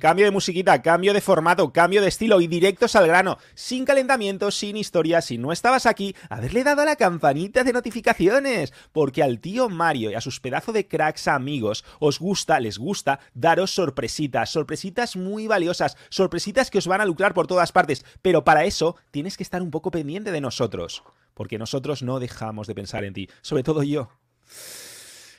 [0.00, 4.50] Cambio de musiquita, cambio de formato, cambio de estilo y directos al grano, sin calentamiento,
[4.50, 5.22] sin historia.
[5.22, 10.10] Si no estabas aquí, haberle dado a la campanita de notificaciones, porque al tío Mario
[10.10, 15.46] y a sus pedazos de cracks amigos os gusta, les gusta daros sorpresitas, sorpresitas muy
[15.46, 19.44] valiosas, sorpresitas que os van a lucrar por todas partes, pero para eso tienes que
[19.44, 23.62] estar un poco pendiente de nosotros, porque nosotros no dejamos de pensar en ti, sobre
[23.62, 24.08] todo yo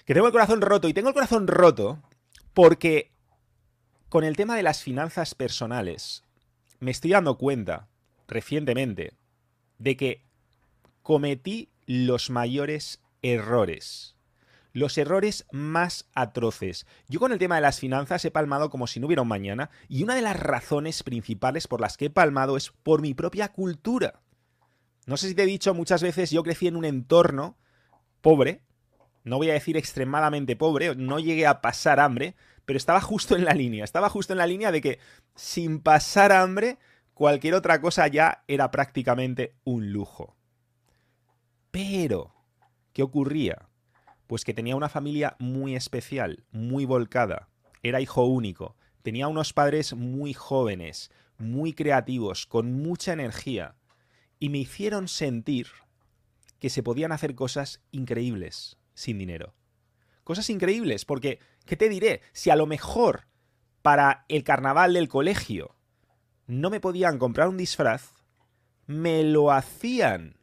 [0.08, 0.88] que tengo el corazón roto.
[0.88, 2.02] Y tengo el corazón roto
[2.54, 3.12] porque
[4.08, 6.24] con el tema de las finanzas personales
[6.80, 7.90] me estoy dando cuenta
[8.26, 9.18] recientemente
[9.78, 10.24] de que
[11.04, 14.16] cometí los mayores errores.
[14.72, 16.86] Los errores más atroces.
[17.10, 19.72] Yo con el tema de las finanzas he palmado como si no hubiera un mañana
[19.90, 23.50] y una de las razones principales por las que he palmado es por mi propia
[23.50, 24.22] cultura.
[25.06, 27.58] No sé si te he dicho muchas veces, yo crecí en un entorno
[28.22, 28.62] pobre,
[29.28, 33.46] no voy a decir extremadamente pobre, no llegué a pasar hambre, pero estaba justo en
[33.46, 35.00] la línea, estaba justo en la línea de que
[35.36, 36.78] sin pasar hambre,
[37.14, 40.36] cualquier otra cosa ya era prácticamente un lujo.
[41.72, 42.34] Pero,
[42.94, 43.70] ¿qué ocurría?
[44.28, 47.50] Pues que tenía una familia muy especial, muy volcada,
[47.84, 53.76] era hijo único, tenía unos padres muy jóvenes, muy creativos, con mucha energía,
[54.40, 55.68] y me hicieron sentir
[56.60, 59.54] que se podían hacer cosas increíbles, sin dinero.
[60.24, 62.22] Cosas increíbles, porque, ¿qué te diré?
[62.34, 63.28] Si a lo mejor
[63.84, 65.76] para el carnaval del colegio
[66.48, 68.12] no me podían comprar un disfraz,
[68.88, 70.40] me lo hacían.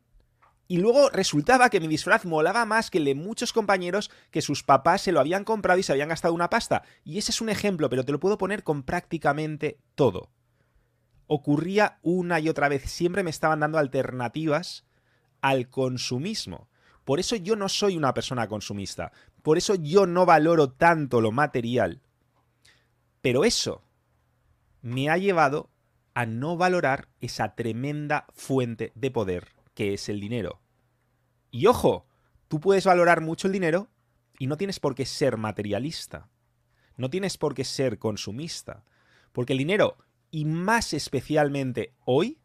[0.68, 4.62] Y luego resultaba que mi disfraz molaba más que el de muchos compañeros que sus
[4.62, 6.84] papás se lo habían comprado y se habían gastado una pasta.
[7.02, 10.30] Y ese es un ejemplo, pero te lo puedo poner con prácticamente todo.
[11.26, 14.86] Ocurría una y otra vez, siempre me estaban dando alternativas
[15.40, 16.68] al consumismo.
[17.04, 19.12] Por eso yo no soy una persona consumista.
[19.42, 22.00] Por eso yo no valoro tanto lo material.
[23.20, 23.82] Pero eso
[24.80, 25.70] me ha llevado
[26.14, 30.60] a no valorar esa tremenda fuente de poder que es el dinero.
[31.50, 32.06] Y ojo,
[32.48, 33.88] tú puedes valorar mucho el dinero
[34.38, 36.28] y no tienes por qué ser materialista.
[36.96, 38.84] No tienes por qué ser consumista.
[39.32, 39.96] Porque el dinero,
[40.30, 42.38] y más especialmente hoy,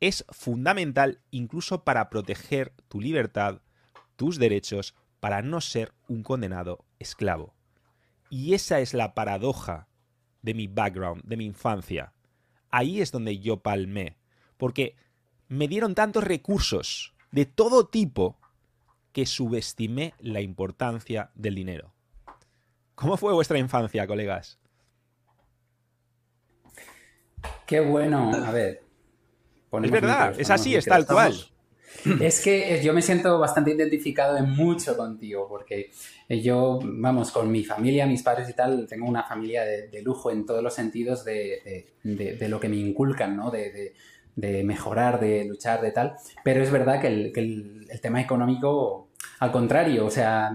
[0.00, 3.60] es fundamental incluso para proteger tu libertad,
[4.16, 7.54] tus derechos para no ser un condenado esclavo.
[8.30, 9.88] Y esa es la paradoja
[10.42, 12.12] de mi background, de mi infancia.
[12.70, 14.16] Ahí es donde yo palmé,
[14.56, 14.96] porque
[15.48, 18.38] me dieron tantos recursos de todo tipo
[19.12, 21.94] que subestimé la importancia del dinero.
[22.94, 24.58] ¿Cómo fue vuestra infancia, colegas?
[27.66, 28.82] Qué bueno, a ver.
[29.82, 31.34] Es verdad, es así, es tal cual.
[32.20, 35.90] Es que eh, yo me siento bastante identificado en mucho contigo, porque
[36.28, 40.30] eh, yo, vamos, con mi familia, mis padres y tal, tengo una familia de, lujo
[40.30, 41.86] en todos los sentidos de,
[42.48, 43.50] lo que me inculcan, ¿no?
[43.50, 43.94] De,
[44.64, 46.16] mejorar, de luchar, de tal.
[46.44, 49.08] Pero es verdad que el, tema económico,
[49.40, 50.52] al contrario, o sea,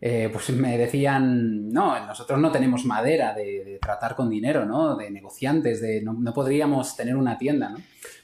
[0.00, 4.96] eh, pues me decían, no, nosotros no tenemos madera de, tratar con dinero, ¿no?
[4.96, 7.78] De negociantes, de no, no podríamos tener una tienda, ¿no?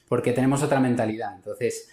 [0.08, 1.34] Porque tenemos otra mentalidad.
[1.36, 1.90] Entonces,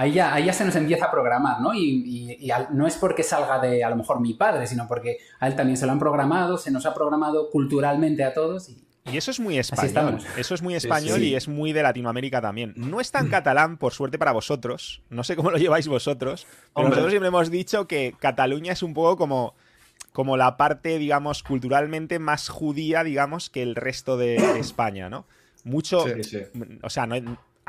[0.00, 1.74] ahí ya, se nos empieza a programar, ¿no?
[1.74, 5.54] Y, no es porque salga de a lo mejor mi padre, sino porque a él
[5.54, 8.70] también se lo han programado, se nos ha programado culturalmente a todos.
[8.70, 10.18] Y, eso es muy español.
[10.36, 12.74] Eso es muy español y es muy de Latinoamérica también.
[12.76, 15.02] No es tan catalán, por suerte para vosotros.
[15.10, 16.46] No sé cómo lo lleváis vosotros.
[16.74, 19.54] Pero nosotros siempre hemos dicho que Cataluña es un poco como,
[20.12, 25.26] como la parte, digamos, culturalmente más judía, digamos, que el resto de, España, ¿no?
[25.64, 26.04] Mucho.
[26.82, 27.16] O sea, no,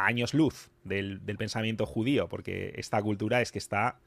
[0.05, 3.99] años luz del, pensamiento judío, porque esta cultura es que está,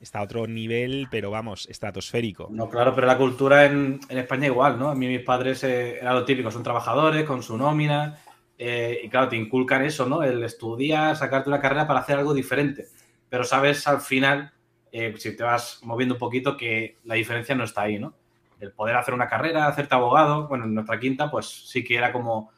[0.00, 2.48] está a otro nivel, pero vamos, estratosférico.
[2.50, 4.90] No, claro, pero la cultura en, España igual, ¿no?
[4.90, 8.18] A mí mis padres eh, era lo típico, son trabajadores con su nómina,
[8.58, 10.22] eh, y claro, te inculcan eso, ¿no?
[10.22, 12.86] El estudiar, sacarte una carrera para hacer algo diferente.
[13.28, 14.52] Pero sabes al final,
[14.92, 18.14] eh, si te vas moviendo un poquito, que la diferencia no está ahí, ¿no?
[18.58, 22.12] El poder hacer una carrera, hacerte abogado, bueno, en nuestra quinta, pues sí que era
[22.12, 22.50] como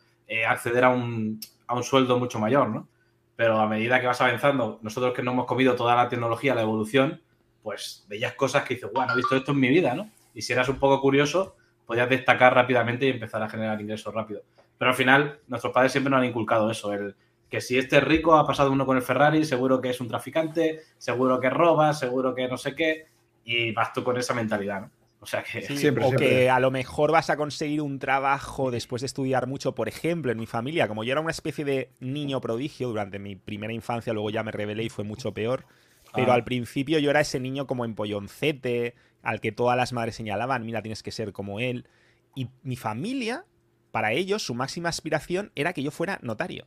[0.47, 1.39] acceder a un,
[1.75, 2.89] un sueldo mucho mayor, ¿no?
[3.37, 6.63] Pero a medida que vas avanzando, nosotros que no hemos comido toda la tecnología, la
[6.63, 7.23] evolución,
[7.63, 10.11] pues veías cosas que dices, bueno, no he visto esto en mi vida, ¿no?
[10.35, 14.43] Y si eras un poco curioso, podías destacar rápidamente y empezar a generar ingresos rápido.
[14.79, 17.15] Pero al final, nuestros padres siempre nos han inculcado eso, el
[17.49, 20.09] que si este es rico, ha pasado uno con el Ferrari, seguro que es un
[20.09, 23.09] traficante, seguro que roba, seguro que no sé qué,
[23.45, 24.91] y vas tú con esa mentalidad, ¿no?
[25.23, 29.03] O sea que siempre, o que a lo mejor vas a conseguir un trabajo después
[29.03, 32.41] de estudiar mucho, por ejemplo, en mi familia, como yo era una especie de niño
[32.41, 35.65] prodigio durante mi primera infancia, luego ya me rebelé y fue mucho peor.
[36.13, 36.35] Pero Ah.
[36.35, 40.83] al principio yo era ese niño como empolloncete, al que todas las madres señalaban, mira,
[40.83, 41.87] tienes que ser como él.
[42.35, 43.45] Y mi familia,
[43.93, 46.67] para ellos, su máxima aspiración era que yo fuera notario.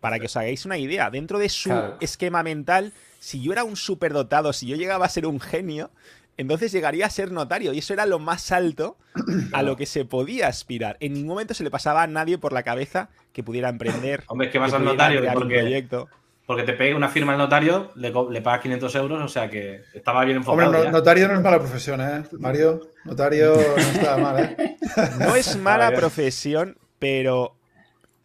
[0.00, 1.96] Para que os hagáis una idea, dentro de su Claro.
[2.00, 5.90] esquema mental, si yo era un superdotado, si yo llegaba a ser un genio,
[6.36, 7.72] entonces llegaría a ser notario.
[7.72, 8.96] Y eso era lo más alto
[9.52, 10.96] a lo que se podía aspirar.
[11.00, 14.24] En ningún momento se le pasaba a nadie por la cabeza que pudiera emprender.
[14.28, 16.08] Hombre, es que vas al notario porque, proyecto.
[16.46, 18.10] porque te pegue una firma el notario, le,
[18.42, 20.72] pagas 500 euros, o sea que estaba bien Hombre, enfocado.
[20.72, 20.90] no- ya.
[20.90, 22.22] notario no es mala profesión, ¿eh?
[22.38, 24.76] Mario, notario no está mal, ¿eh?
[25.18, 27.56] No es mala profesión, pero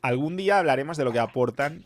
[0.02, 1.86] algún día hablaremos de lo que aportan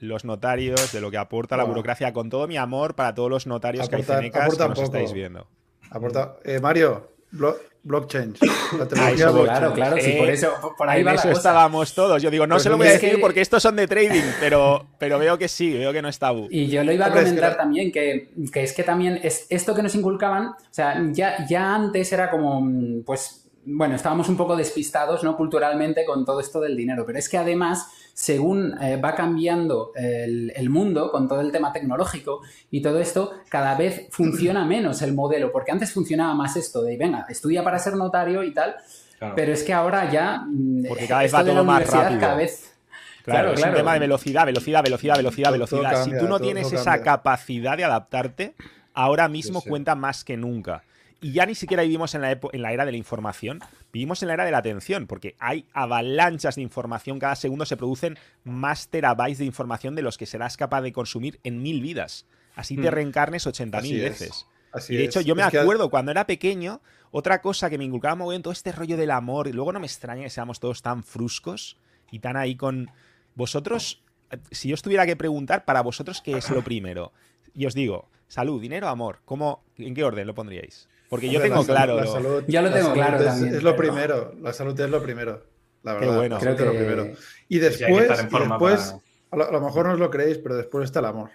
[0.00, 3.46] los notarios, de lo que aporta la burocracia, con todo mi amor para todos los
[3.46, 4.86] notarios Aportan- caicenecas que aportan nos poco.
[4.86, 5.46] estáis viendo.
[5.92, 6.36] Aporta.
[6.44, 8.34] Eh, Mario, blo- blockchain.
[8.40, 9.58] La Ah, tecnología eso, blockchain.
[9.58, 11.38] Claro, claro, sí, Eh, por eso, por- por ahí en va la eso cosa.
[11.38, 12.22] estábamos todos.
[12.22, 14.22] Yo digo, no Pero se lo voy a que- decir porque estos son de trading,
[14.40, 16.46] pero, pero veo que sí, veo que no es tabú.
[16.50, 19.18] Y yo lo iba a Hombre, es que comentar también, que, que es que también
[19.22, 23.94] es esto que nos inculcaban, o sea, ya, ya antes era como, mm, pues, bueno,
[23.94, 25.36] estábamos un poco despistados, ¿no?
[25.36, 30.52] Culturalmente con todo esto del dinero, pero es que además, según eh, va cambiando el,
[30.56, 35.14] el mundo con todo el tema tecnológico y todo esto, cada vez funciona menos el
[35.14, 38.74] modelo, porque antes funcionaba más esto de, venga, estudia para ser notario y tal,
[39.18, 39.34] Claro.
[39.36, 40.42] pero es que ahora ya...
[40.48, 42.18] mm, Porque cada vez va todo más rápido.
[42.20, 42.74] Cada vez...
[43.22, 43.72] Claro, Claro, es claro.
[43.74, 45.92] un tema de velocidad, velocidad, velocidad, velocidad, Todo- velocidad.
[45.92, 48.54] todo si tú no todo- tienes todo esa capacidad de adaptarte,
[48.94, 49.68] ahora mismo sí.
[49.68, 50.82] cuenta más que nunca.
[51.22, 53.60] Y ya ni siquiera vivimos en la, en la era de la información,
[53.92, 57.76] vivimos en la era de la atención, porque hay avalanchas de información, cada segundo se
[57.76, 62.26] producen más terabytes de información de los que serás capaz de consumir en mil vidas.
[62.56, 62.94] Así te Mm.
[62.94, 64.10] reencarnes 80.000 Así es.
[64.20, 64.46] veces.
[64.72, 65.08] Así Y de es.
[65.10, 66.80] hecho, yo me Es que- acuerdo cuando era pequeño,
[67.12, 69.78] otra cosa que me inculcaba muy bien, todo este rollo del amor, y luego no
[69.80, 71.76] me extraña que seamos todos tan fruscos
[72.10, 72.90] y tan ahí con.
[73.36, 74.02] Vosotros,
[74.50, 77.12] si yo os tuviera que preguntar, para vosotros, ¿qué es lo primero?
[77.54, 79.20] Y os digo, salud, dinero, amor.
[79.24, 80.88] ¿Cómo, ¿En qué orden lo pondríais?
[81.12, 81.96] Porque yo Hombre, tengo la claro.
[81.96, 84.32] la lo- salud- Yo lo tengo claro es, también, Es lo pero- primero.
[84.40, 85.42] La salud es lo primero.
[85.82, 86.16] La Qué verdad.
[86.16, 86.34] bueno.
[86.36, 87.18] la Creo salud es lo que- primero.
[87.48, 89.00] Y que después, y después para-
[89.30, 91.28] a, lo, a lo mejor no os lo creéis, pero después está el amor.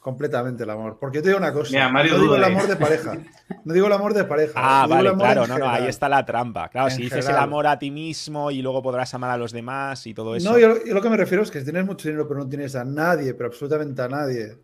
[0.00, 0.98] Completamente el amor.
[1.00, 1.70] Porque yo te digo una cosa.
[1.72, 3.18] Mira, Mario no digo el amor de pareja.
[3.64, 4.52] No digo el amor de pareja.
[4.56, 6.68] Ah, vale, claro, no, no, ahí está la trampa.
[6.68, 9.52] Claro, En si dices el amor a ti mismo y luego podrás amar a los
[9.52, 10.50] demás y todo eso.
[10.52, 12.48] No, yo, yo lo que me refiero es que si tienes mucho dinero pero no
[12.48, 14.56] tienes a nadie, pero absolutamente a nadie,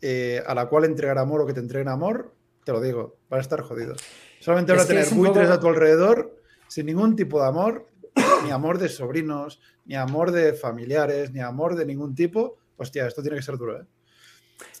[0.00, 2.32] eh, a la cual entregar amor o que te entreguen amor,
[2.64, 3.94] te lo digo, vas a estar jodido.
[4.40, 7.86] Solamente vas a tener buitres poco- a tu alrededor sin ningún tipo de amor,
[8.44, 12.56] ni amor de sobrinos, ni amor de familiares, ni amor de ningún tipo.
[12.76, 13.84] Hostia, esto tiene que ser duro, ¿eh?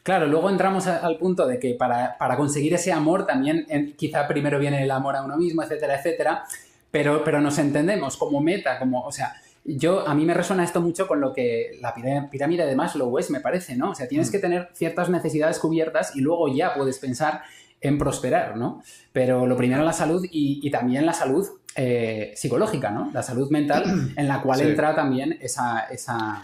[0.02, 3.94] Claro, luego entramos a- al punto de que para, para conseguir ese amor también en-
[3.96, 6.44] quizá primero viene el amor a uno mismo, etcétera, etcétera,
[6.90, 9.34] pero, pero nos entendemos como meta, como, o sea,
[9.64, 13.18] yo, a mí me resuena esto mucho con lo que la pirá- pirámide de Maslow
[13.18, 13.90] es, me parece, ¿no?
[13.90, 14.32] O sea, tienes Mm.
[14.32, 17.42] que tener ciertas necesidades cubiertas y luego ya puedes pensar
[17.84, 18.82] en prosperar, ¿no?
[19.12, 21.46] Pero lo primero la salud y, y también la salud
[21.76, 23.10] eh, psicológica, ¿no?
[23.12, 24.66] La salud mental en la cual Sí.
[24.66, 26.42] entra también esa, esa,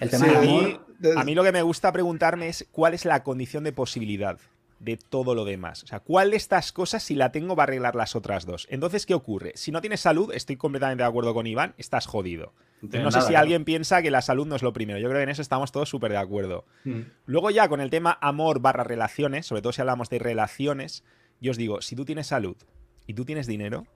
[0.00, 0.62] el tema Sí, del a amor.
[0.64, 0.78] mí-
[1.16, 4.38] A mí lo que me gusta preguntarme es cuál es la condición de posibilidad
[4.84, 5.82] de todo lo demás.
[5.82, 8.66] O sea, ¿cuál de estas cosas, si la tengo, va a arreglar las otras dos?
[8.70, 9.52] Entonces, ¿qué ocurre?
[9.56, 12.52] Si no tienes salud, estoy completamente de acuerdo con Iván, estás jodido.
[12.82, 14.98] No sé nada, si alguien piensa que la salud no es lo primero.
[14.98, 16.66] Yo creo que en eso estamos todos súper de acuerdo.
[16.84, 17.00] Mm.
[17.24, 21.02] Luego ya con el tema amor barra relaciones, sobre todo si hablamos de relaciones,
[21.40, 22.56] yo os digo, si tú tienes salud
[23.06, 23.86] y tú tienes dinero,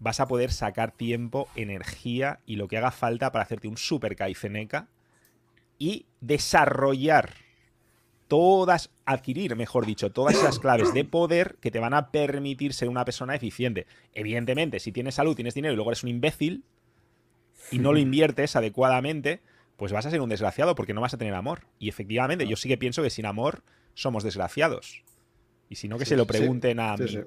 [0.00, 4.16] vas a poder sacar tiempo, energía y lo que haga falta para hacerte un super
[4.16, 4.88] caifeneca
[5.78, 7.45] y desarrollar
[8.28, 12.88] todas, adquirir, mejor dicho, todas esas claves de poder que te van a permitir ser
[12.88, 13.86] una persona eficiente.
[14.12, 16.64] Evidentemente, si tienes salud, tienes dinero y luego eres un imbécil
[17.70, 19.40] y no lo inviertes adecuadamente,
[19.76, 21.62] pues vas a ser un desgraciado porque no vas a tener amor.
[21.78, 23.62] Y efectivamente, yo sí que pienso que sin amor
[23.94, 25.02] somos desgraciados.
[25.68, 27.18] Y si no, que Sí, se lo sí, pregunten a, sí, mi, sí.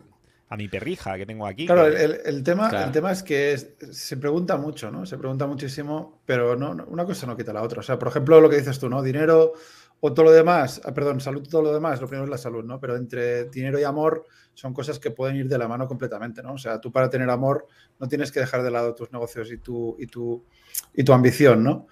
[0.49, 1.65] a mi perrija que tengo aquí.
[1.65, 2.85] Claro, que- el, el tema, Claro.
[2.87, 5.05] el tema es que es- se pregunta mucho, ¿no?
[5.05, 7.81] Se pregunta muchísimo, pero no, no- una cosa no quita la otra.
[7.81, 9.01] O sea, por ejemplo, lo que dices tú, ¿no?
[9.03, 9.53] Dinero
[10.01, 12.63] o todo lo demás, ah, perdón, salud, todo lo demás, lo primero es la salud,
[12.63, 12.79] ¿no?
[12.79, 16.53] Pero entre dinero y amor son cosas que pueden ir de la mano completamente, ¿no?
[16.53, 17.67] O sea, tú para tener amor
[17.99, 20.43] no tienes que dejar de lado tus negocios y tu, y tu,
[20.93, 21.87] y tu ambición, ¿no?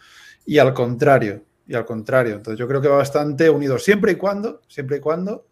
[0.46, 2.36] Y al contrario, y al contrario.
[2.36, 5.46] Entonces yo creo que va bastante unido, siempre y cuando, siempre y cuando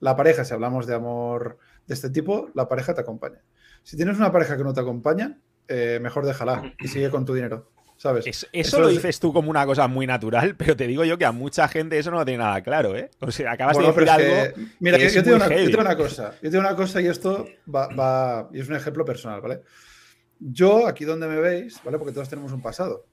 [0.00, 3.42] la pareja, si hablamos de amor de este tipo, la pareja te acompaña.
[3.82, 7.34] Si tienes una pareja que no te acompaña, eh, mejor déjala y sigue con tu
[7.34, 8.26] dinero, ¿sabes?
[8.26, 11.04] Es- eso, Eso lo es- dices tú como una cosa muy natural, pero te digo
[11.04, 13.10] yo que a mucha gente eso no lo tiene nada claro, ¿eh?
[13.20, 14.54] O sea, acabas Bueno, de decir algo.
[14.54, 15.54] que, mira, que yo, es yo te digo muy una,
[15.92, 19.04] yo cosa, yo te digo una cosa y esto va, va- y es un ejemplo
[19.04, 19.60] personal, ¿vale?
[20.40, 21.98] Yo, aquí donde me veis, ¿vale?
[21.98, 23.04] Porque todos tenemos un pasado.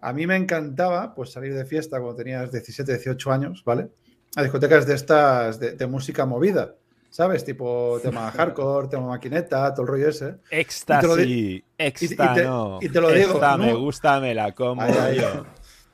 [0.00, 3.88] A mí me encantaba, pues, salir de fiesta cuando tenías 17, 18 años, ¿vale?
[4.34, 6.74] a discotecas de estas de, música movida.
[7.12, 7.44] ¿Sabes?
[7.44, 10.36] Tipo tema hardcore, tema maquineta, todo el rollo ese.
[10.50, 12.32] Éxtasis, exta,
[12.80, 13.38] y, te, lo digo.
[13.58, 15.20] me gusta, me la como ahí,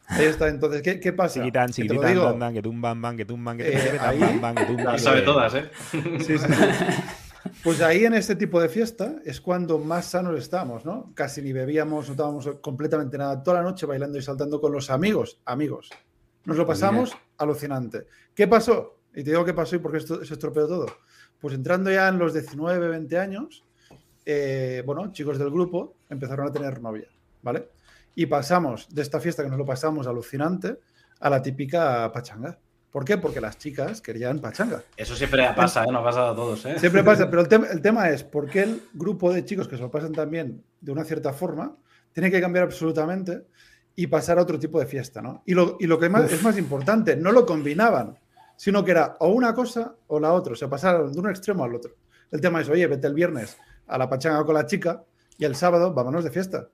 [0.06, 1.40] ahí, está, entonces, ¿qué, qué pasa?
[1.40, 5.54] Chiquitan, chiquititan, dan, que tumban, ban, que tumban, que tumban, que tumban, que sabe todas,
[5.54, 5.68] ¿eh?
[6.20, 6.54] Sí, sí, sí.
[7.64, 11.10] Pues ahí en este tipo de fiesta es cuando más sanos estamos, ¿no?
[11.14, 14.88] Casi ni bebíamos, no estábamos completamente nada, toda la noche bailando y saltando con los
[14.88, 15.90] amigos, amigos.
[16.44, 18.06] Nos lo pasamos alucinante.
[18.34, 18.97] ¿Qué pasó?
[19.14, 20.86] Y te digo qué pasó y por qué esto, se estropeó todo.
[21.40, 23.64] Pues entrando ya en los 19, 20 años,
[24.24, 27.08] eh, bueno, chicos del grupo empezaron a tener novia,
[27.42, 27.68] ¿vale?
[28.14, 30.78] Y pasamos de esta fiesta que nos lo pasamos alucinante
[31.20, 32.58] a la típica pachanga.
[32.90, 33.18] ¿Por qué?
[33.18, 34.82] Porque las chicas querían pachanga.
[34.96, 35.92] Eso siempre pasa, ¿eh?
[35.92, 36.64] nos pasa a todos.
[36.66, 36.78] ¿eh?
[36.78, 39.82] Siempre pasa, pero el, el, tema es por qué el grupo de chicos que se
[39.82, 41.76] lo pasan también de una cierta forma
[42.12, 43.44] tiene que cambiar absolutamente
[43.94, 45.42] y pasar a otro tipo de fiesta, ¿no?
[45.44, 48.18] Y lo, y lo que más, es más importante, no lo combinaban,
[48.58, 51.62] sino que era o una cosa o la otra, o sea, pasaron de un extremo
[51.62, 51.94] al otro.
[52.30, 55.04] El tema es, oye, vete el viernes a la pachanga con la chica
[55.38, 56.68] y el sábado vámonos de fiesta.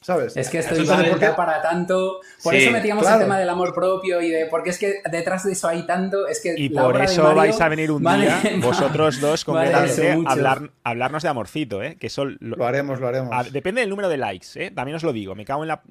[0.00, 0.36] ¿Sabes?
[0.36, 2.20] Es que esto iba para tanto.
[2.42, 4.46] Por eso metíamos el tema del amor propio y de.
[4.46, 6.28] Porque es que detrás de eso hay tanto.
[6.28, 10.70] Es que y por eso vais a venir un día, vosotros dos, concretamente, a hablar,
[10.84, 11.96] hablarnos de amorcito, ¿eh?
[11.98, 13.52] Que eso lo, haremos, lo haremos.
[13.52, 14.70] depende del número de likes, ¿eh?
[14.70, 15.34] También os lo digo.
[15.34, 15.82] Me cago en la.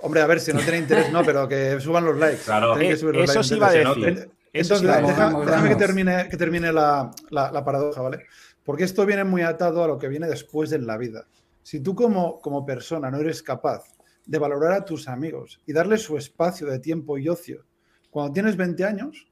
[0.00, 2.42] Hombre, a ver, si no tiene interés, no, pero que suban los likes.
[2.44, 4.30] Claro, eh, eso sí va a decir.
[4.52, 7.10] Entonces, déjame que termine, que termine la,
[7.64, 8.26] paradoja, ¿vale?
[8.64, 11.26] Porque esto viene muy atado a lo que viene después en la vida.
[11.62, 13.84] Si tú como, como persona no eres capaz
[14.26, 17.64] de valorar a tus amigos y darles su espacio de tiempo y ocio
[18.10, 19.26] cuando tienes 20 años,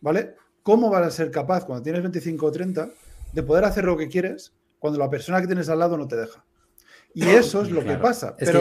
[0.00, 0.34] ¿vale?
[0.62, 2.90] ¿Cómo vas a ser capaz cuando tienes 25 o 30
[3.32, 6.16] de poder hacer lo que quieres cuando la persona que tienes al lado no te
[6.16, 6.44] deja?
[7.14, 8.36] Y eso es lo que pasa.
[8.36, 8.60] pero,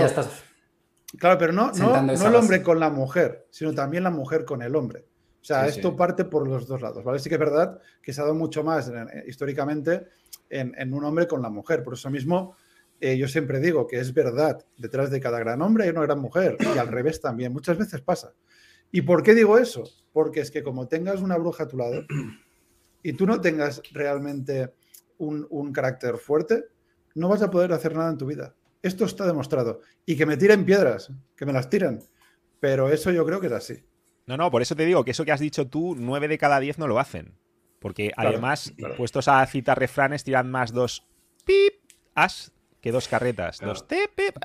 [1.19, 4.61] Claro, pero no, no, no el hombre con la mujer, sino también la mujer con
[4.61, 5.05] el hombre.
[5.47, 7.19] O sea, esto parte por los dos lados, ¿vale?
[7.19, 10.07] Sí que es verdad que se ha dado mucho más eh, históricamente
[10.49, 11.83] en, un hombre con la mujer.
[11.83, 12.57] Por eso mismo,
[12.99, 16.19] eh, yo siempre digo que es verdad, detrás de cada gran hombre hay una gran
[16.19, 18.33] mujer, y al revés también, muchas veces pasa.
[18.91, 19.85] ¿Y por qué digo eso?
[20.11, 22.03] Porque es que como tengas una bruja a tu lado
[23.01, 24.73] y tú no tengas realmente
[25.17, 26.65] un, un carácter fuerte,
[27.15, 28.53] no vas a poder hacer nada en tu vida.
[28.81, 29.79] Esto está demostrado.
[30.05, 32.03] Y que me tiren piedras, que me las tiren.
[32.59, 33.81] Pero eso yo creo que es así.
[34.27, 36.59] No, no, por eso te digo que eso que has dicho tú, nueve de cada
[36.59, 37.33] diez no lo hacen.
[37.79, 41.07] Porque además, puestos a citar refranes, tiran más dos
[41.45, 41.75] pip
[42.13, 43.59] as que dos carretas.
[43.59, 44.37] Dos te pip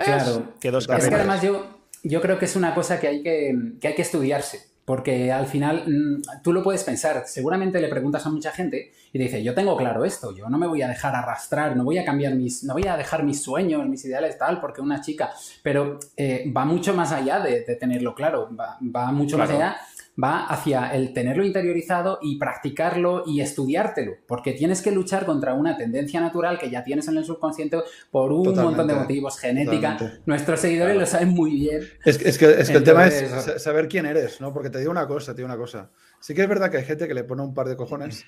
[0.61, 1.05] que dos carretas.
[1.05, 3.95] Es que además yo, yo creo que es una cosa que hay que, que hay
[3.95, 4.72] que estudiarse.
[4.85, 9.19] Porque al final mm, tú lo puedes pensar, seguramente le preguntas a mucha gente y
[9.19, 11.99] te dice, yo tengo claro esto, yo no me voy a dejar arrastrar, no voy
[11.99, 15.31] a cambiar mis, no voy a dejar mis sueños, mis ideales tal, porque una chica,
[15.63, 19.77] pero eh, va mucho más allá de, tenerlo claro, va, mucho más allá
[20.23, 25.77] va hacia el tenerlo interiorizado y practicarlo y estudiártelo, porque tienes que luchar contra una
[25.77, 27.79] tendencia natural que ya tienes en el subconsciente
[28.11, 29.97] por un montón de motivos, genética.
[30.27, 31.83] Nuestros seguidores lo saben muy bien.
[32.05, 34.53] Es, que, es que el tema es saber quién eres, ¿no?
[34.53, 35.91] Porque te digo una cosa, te digo una cosa.
[36.21, 38.25] Sí que es verdad que hay gente que le pone un par de cojones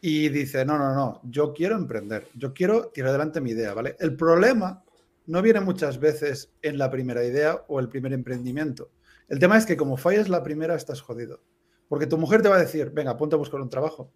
[0.00, 3.96] y dice, no, no, no, yo quiero emprender, yo quiero tirar adelante mi idea, ¿vale?
[4.00, 4.82] El problema
[5.26, 8.90] no viene muchas veces en la primera idea o el primer emprendimiento
[9.32, 11.42] el tema es que como fallas la primera, estás jodido.
[11.88, 14.12] Porque tu mujer te va a decir, venga, ponte a buscar un trabajo.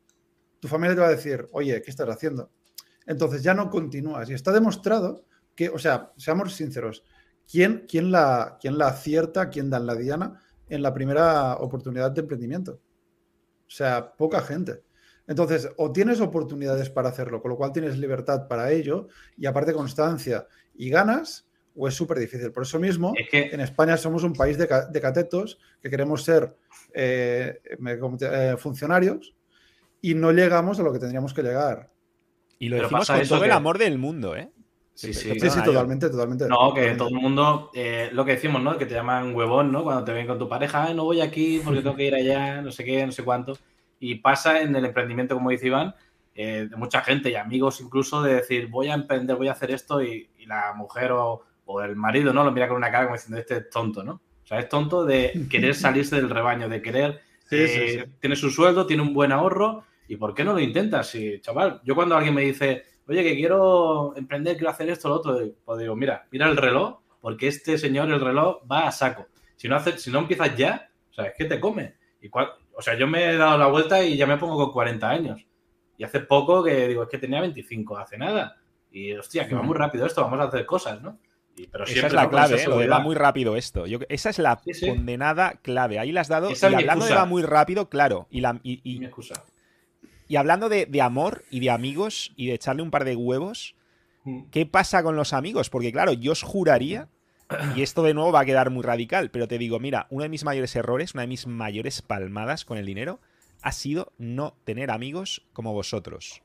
[0.61, 2.51] Tu familia te va a decir, oye, ¿qué estás haciendo?
[3.07, 4.29] Entonces ya no continúas.
[4.29, 7.03] Y está demostrado que, o sea, seamos sinceros,
[7.51, 12.21] ¿quién, quién, la, quién la acierta, quién da la diana en la primera oportunidad de
[12.21, 12.73] emprendimiento?
[13.67, 14.83] O sea, poca gente.
[15.27, 19.73] Entonces, o tienes oportunidades para hacerlo, con lo cual tienes libertad para ello, y aparte
[19.73, 22.51] constancia y ganas, o es súper difícil.
[22.53, 26.57] Por eso mismo, en España somos un país de, catetos que queremos ser
[26.95, 29.35] eh, eh, funcionarios
[30.01, 31.91] y no llegamos a lo que tendríamos que llegar.
[32.59, 34.51] Y lo decimos con todo el amor del mundo, ¿eh?
[34.95, 36.49] Sí, sí, sí, totalmente, totalmente.
[36.49, 38.79] No, que todo el mundo, eh, lo que decimos, ¿no?
[38.79, 39.85] Que te llaman huevón, ¿no?
[39.85, 42.73] Cuando te ven con tu pareja, no voy aquí porque tengo que ir allá, no
[42.73, 43.59] sé qué, no sé cuánto.
[44.01, 45.95] Y pasa en el emprendimiento, como dice Iván,
[46.35, 50.03] de mucha gente y amigos incluso, de decir, voy a emprender, voy a hacer esto
[50.03, 52.45] y la mujer o, o el marido, ¿no?
[52.45, 54.15] Lo mira con una cara como diciendo, este es tonto, ¿no?
[54.15, 57.21] O sea, es tonto de querer salirse del rebaño, de querer...
[57.49, 61.09] Sí, eh, Tiene su sueldo, tiene un buen ahorro, ¿y por qué no lo intentas?
[61.09, 65.17] Sí, chaval, yo cuando alguien me dice, oye, que quiero emprender, quiero hacer esto, lo
[65.17, 69.27] otro, pues digo, mira, mira el reloj, porque este señor, el reloj, va a saco.
[69.57, 71.95] Si no, hace, si no empiezas ya, o sea, es que te come.
[72.21, 75.09] Y o sea, yo me he dado la vuelta y ya me pongo con 40
[75.09, 75.47] años.
[75.97, 78.57] Y hace poco que digo, es que tenía 25, hace nada.
[78.91, 81.19] Y hostia, que va muy rápido esto, vamos a hacer cosas, ¿no?
[81.71, 82.67] Pero esa es la clave, ¿eh?
[82.67, 83.87] lo de va muy rápido esto.
[83.87, 85.99] Yo, esa es la condenada clave.
[85.99, 86.51] Ahí la has dado.
[86.51, 88.27] y hablando de va muy rápido, claro.
[88.31, 89.09] Y, la, y, y,
[90.29, 93.75] y hablando de, de, amor y de amigos y de echarle un par de huevos,
[94.25, 94.51] mm.
[94.51, 95.71] ¿qué pasa con los amigos?
[95.71, 97.09] Porque, claro, yo os juraría,
[97.75, 100.29] y esto de nuevo va a quedar muy radical, pero te digo, mira, uno de
[100.29, 103.21] mis mayores errores, una de mis mayores palmadas con el dinero,
[103.63, 106.43] ha sido no tener amigos como vosotros.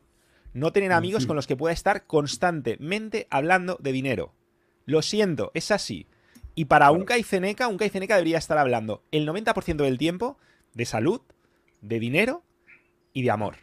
[0.53, 4.33] No tener amigos con los que pueda estar constantemente hablando de dinero.
[4.85, 6.07] Lo siento, es así.
[6.55, 10.37] Y para un Caiceneca, un Caiceneca debería estar hablando el 90% del tiempo
[10.73, 11.21] de salud,
[11.81, 12.43] de dinero
[13.13, 13.55] y de amor.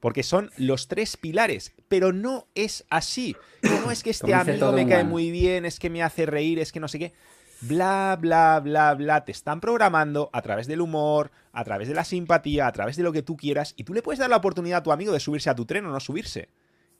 [0.00, 1.72] Porque son los tres pilares.
[1.88, 3.36] Pero no es así.
[3.62, 6.72] No es que este amigo me cae muy bien, es que me hace reír, es
[6.72, 7.12] que no sé qué.
[7.60, 9.24] Bla, bla, bla, bla.
[9.24, 13.04] Te están programando a través del humor, a través de la simpatía, a través de
[13.04, 13.74] lo que tú quieras.
[13.76, 15.86] Y tú le puedes dar la oportunidad a tu amigo de subirse a tu tren
[15.86, 16.48] o no subirse.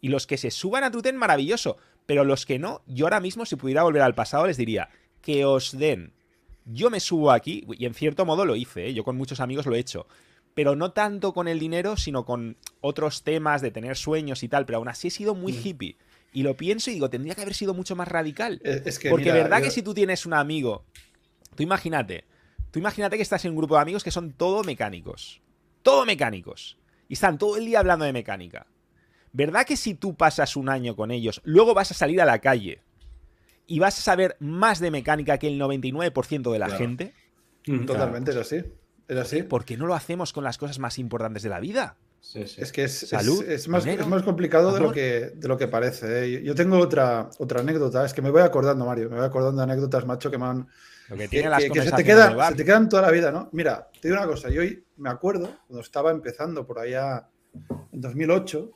[0.01, 1.79] Y los que se suban a tu tren, maravilloso.
[2.07, 4.89] Pero los que no, yo ahora mismo, si pudiera volver al pasado, les diría
[5.21, 6.13] que os den.
[6.65, 8.95] Yo me subo aquí, y en cierto modo lo hice, ¿eh?
[8.95, 10.07] yo con muchos amigos lo he hecho.
[10.55, 14.67] Pero no tanto con el dinero, sino con otros temas de tener sueños y tal.
[14.67, 15.61] Pero aún así he sido muy mm.
[15.65, 15.97] hippie.
[16.33, 18.61] Y lo pienso y digo, tendría que haber sido mucho más radical.
[18.65, 20.85] Es que, Porque verdad que si tú tienes un amigo,
[21.55, 22.25] tú imagínate,
[22.71, 25.41] tú imagínate que estás en un grupo de amigos que son todo mecánicos.
[25.83, 26.79] Todo mecánicos.
[27.09, 28.67] Y están todo el día hablando de mecánica.
[29.33, 32.41] ¿Verdad que si tú pasas un año con ellos, luego vas a salir a la
[32.41, 32.83] calle
[33.67, 37.15] y vas a saber más de mecánica que el 99% de la gente?
[37.67, 38.63] Mm, totalmente, es así.
[39.09, 39.43] Es así.
[39.43, 41.97] ¿Por qué no lo hacemos con las cosas más importantes de la vida?
[42.35, 46.25] Es que es, es, más, complicado de lo, que, de lo que parece.
[46.25, 46.43] ¿eh?
[46.45, 49.65] Yo tengo otra, otra anécdota, es que me voy acordando, Mario, me voy acordando de
[49.65, 50.69] anécdotas, macho, que me han...
[51.09, 53.49] que, se, te quedan, se te quedan toda la vida, ¿no?
[53.53, 57.29] Mira, te digo una cosa, yo hoy me acuerdo, cuando estaba empezando por allá
[57.93, 58.71] en 2008,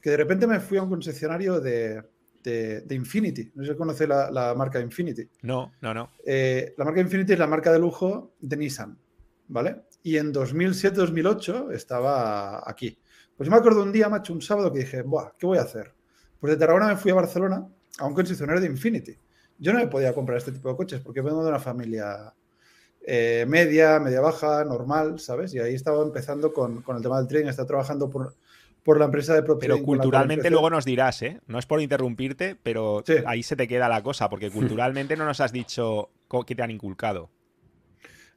[0.00, 2.02] que de repente me fui a un concesionario de,
[2.42, 3.52] de, Infinity.
[3.54, 5.28] No sé si conoce la, marca Infinity.
[5.42, 6.10] No, no, no.
[6.24, 8.98] Eh, la marca Infinity es la marca de lujo de Nissan,
[9.48, 9.82] ¿vale?
[10.02, 12.98] Y en 2007-2008 estaba aquí.
[13.36, 15.62] Pues yo me acuerdo un día, macho, un sábado que dije, Buah, ¿qué voy a
[15.62, 15.92] hacer?
[16.40, 19.16] Pues de Tarragona me fui a Barcelona a un concesionario de Infinity.
[19.58, 22.32] Yo no me podía comprar este tipo de coches porque vengo de una familia
[23.00, 25.52] eh, media, media baja, normal, ¿sabes?
[25.54, 28.34] Y ahí estaba empezando con, con el tema del tren, estaba trabajando por,
[28.82, 29.74] por la empresa de propiedad.
[29.74, 31.40] Pero culturalmente luego nos dirás, ¿eh?
[31.46, 35.40] No es por interrumpirte, pero ahí se te queda la cosa, porque culturalmente no nos
[35.40, 36.10] has dicho
[36.46, 37.30] qué te han inculcado.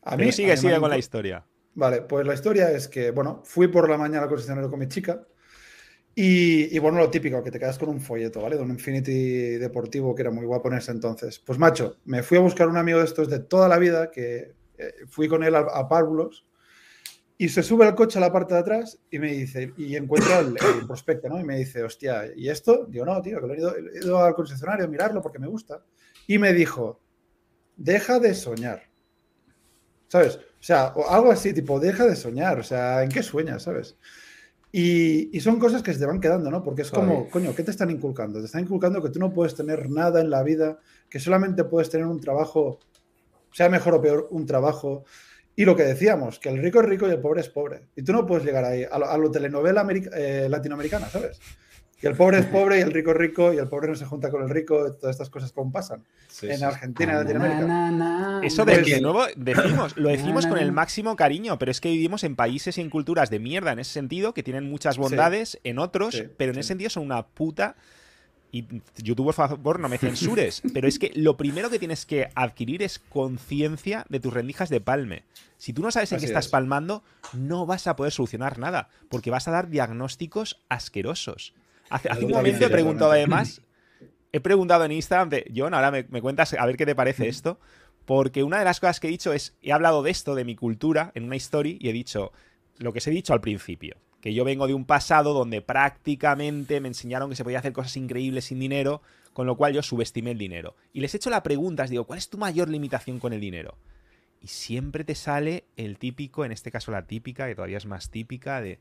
[0.03, 1.45] A mí, sigue, sigue con la historia.
[1.73, 4.87] Vale, pues la historia es que, bueno, fui por la mañana al concesionario con mi
[4.87, 5.25] chica
[6.13, 8.57] y, bueno, lo típico, que te quedas con un folleto, ¿vale?
[8.57, 11.39] De un Infinity deportivo que era muy guapo en ese entonces.
[11.39, 14.53] Pues macho, me fui a buscar un amigo de estos de toda la vida que
[14.77, 16.45] eh, fui con él a, a Párvulos
[17.41, 20.41] y se sube al coche a la parte de atrás y me dice, y encuentra
[20.41, 20.53] el,
[20.85, 21.39] prospecto, ¿no?
[21.39, 22.85] Y me dice, hostia, ¿y esto?
[22.87, 25.47] Digo, no, tío, que lo he ido, he ido al concesionario a mirarlo porque me
[25.47, 25.83] gusta.
[26.27, 26.99] Y me dijo,
[27.75, 28.83] deja de soñar.
[30.07, 30.35] ¿Sabes?
[30.35, 32.59] O sea, algo así, tipo, deja de soñar.
[32.59, 33.97] O sea, ¿en qué sueñas, sabes?
[34.71, 36.61] Y, y, son cosas que se te van quedando, ¿no?
[36.61, 38.37] Porque es como, coño, ¿qué te están inculcando?
[38.37, 40.77] Te están inculcando que tú no puedes tener nada en la vida,
[41.09, 42.77] que solamente puedes tener un trabajo,
[43.51, 45.05] sea mejor o peor, un trabajo,
[45.55, 47.87] y lo que decíamos, que el rico es rico y el pobre es pobre.
[47.95, 49.85] Y tú no puedes llegar ahí a lo, telenovela
[50.15, 51.39] eh, latinoamericana, ¿sabes?
[51.99, 54.05] Que el pobre es pobre y el rico es rico y el pobre no se
[54.05, 56.03] junta con el rico, todas estas cosas como pasan
[56.41, 58.41] en Argentina, en Latinoamérica.
[58.43, 62.23] Eso de, pues nuevo decimos, lo decimos con el máximo cariño, pero es que vivimos
[62.23, 65.79] en países y en culturas de mierda en ese sentido, que tienen muchas bondades, en
[65.79, 67.75] otros, pero en ese sentido son una puta
[68.51, 68.65] y
[68.97, 72.83] YouTube, por favor, no me censures, pero es que lo primero que tienes que adquirir
[72.83, 75.23] es conciencia de tus rendijas de palme.
[75.57, 79.31] Si tú no sabes en qué estás palmando, no vas a poder solucionar nada, porque
[79.31, 81.53] vas a dar diagnósticos asquerosos.
[81.89, 83.61] Hace, un momento he preguntado además,
[84.31, 87.27] he preguntado en Instagram de, John, ahora me, me cuentas a ver qué te parece
[87.27, 87.59] esto,
[88.05, 90.55] porque una de las cosas que he dicho es, he hablado de esto, de mi
[90.55, 92.31] cultura, en una story, y he dicho
[92.77, 96.79] lo que os he dicho al principio que yo vengo de un pasado donde prácticamente
[96.79, 99.01] me enseñaron que se podía hacer cosas increíbles sin dinero,
[99.33, 100.75] con lo cual yo subestimé el dinero.
[100.93, 103.77] Y les he hecho la pregunta, digo, ¿cuál es tu mayor limitación con el dinero?
[104.39, 108.09] Y siempre te sale el típico, en este caso la típica, que todavía es más
[108.09, 108.79] típica, de...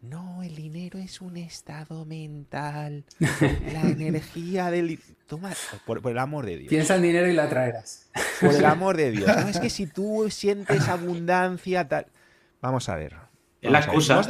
[0.00, 3.04] No, el dinero es un estado mental.
[3.20, 4.98] La energía del...
[5.26, 5.52] Toma,
[5.86, 6.70] por, el amor de Dios.
[6.70, 8.10] Piensa en dinero y lo atraerás.
[8.40, 9.28] Por el amor de Dios.
[9.28, 12.06] No es que si tú sientes abundancia, tal...
[12.60, 13.31] Vamos a ver.
[13.62, 14.22] Es la excusa.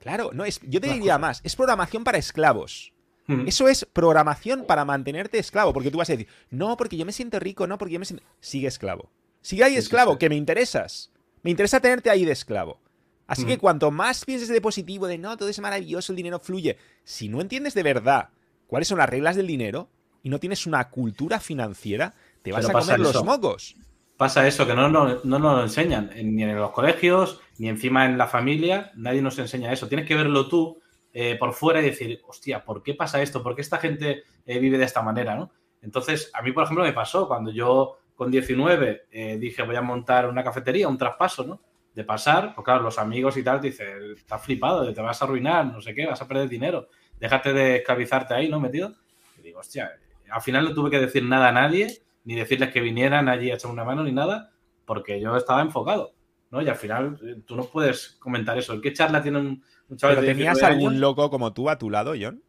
[0.00, 2.92] Claro, no es, yo te diría más, es programación para esclavos.
[3.28, 3.46] Hmm.
[3.46, 7.12] Eso es programación para mantenerte esclavo, porque tú vas a decir, no, porque yo me
[7.12, 8.24] siento rico, no, porque yo me siento...
[8.40, 9.10] Sigue esclavo.
[9.42, 11.12] Sigue ahí esclavo, que me interesas.
[11.42, 12.80] Me interesa tenerte ahí de esclavo.
[13.28, 13.60] Así que hmm.
[13.60, 16.76] cuanto más pienses de positivo, de no, todo es maravilloso, el dinero fluye.
[17.04, 18.30] Si no entiendes de verdad
[18.66, 19.88] cuáles son las reglas del dinero,
[20.22, 23.76] y no tienes una cultura financiera, te vas Pero a comer los mocos.
[24.22, 27.68] Pasa eso, que no, no, no nos lo enseñan, en- ni en los colegios, ni
[27.68, 29.88] encima en la familia, nadie nos enseña eso.
[29.88, 30.80] Tienes que verlo tú
[31.12, 33.42] eh, por fuera y decir, hostia, ¿por qué pasa esto?
[33.42, 35.34] ¿Por qué esta gente eh, vive de esta manera?
[35.34, 35.50] ¿no?
[35.80, 39.82] Entonces, a mí, por ejemplo, me pasó cuando yo con 19 eh, dije, voy a
[39.82, 41.60] montar una cafetería, un traspaso, ¿no?
[41.92, 45.24] De pasar, pues claro, los amigos y tal te dicen, estás flipado, te vas a
[45.24, 46.86] arruinar, no sé qué, vas a perder dinero,
[47.18, 48.60] déjate de esclavizarte ahí, ¿no?
[48.60, 48.94] Metido.
[49.42, 49.90] Digo, hostia,
[50.30, 53.54] al final no tuve que decir nada a nadie, ni decirles que vinieran allí a
[53.54, 54.52] echar una mano ni nada,
[54.84, 56.14] porque yo estaba enfocado,
[56.50, 56.62] ¿no?
[56.62, 58.74] Y al final eh, tú no puedes comentar eso.
[58.74, 61.00] ¿En qué charla tiene un, un chaval Pero de tenías 19 algún años?
[61.00, 62.42] loco como tú a tu lado, John.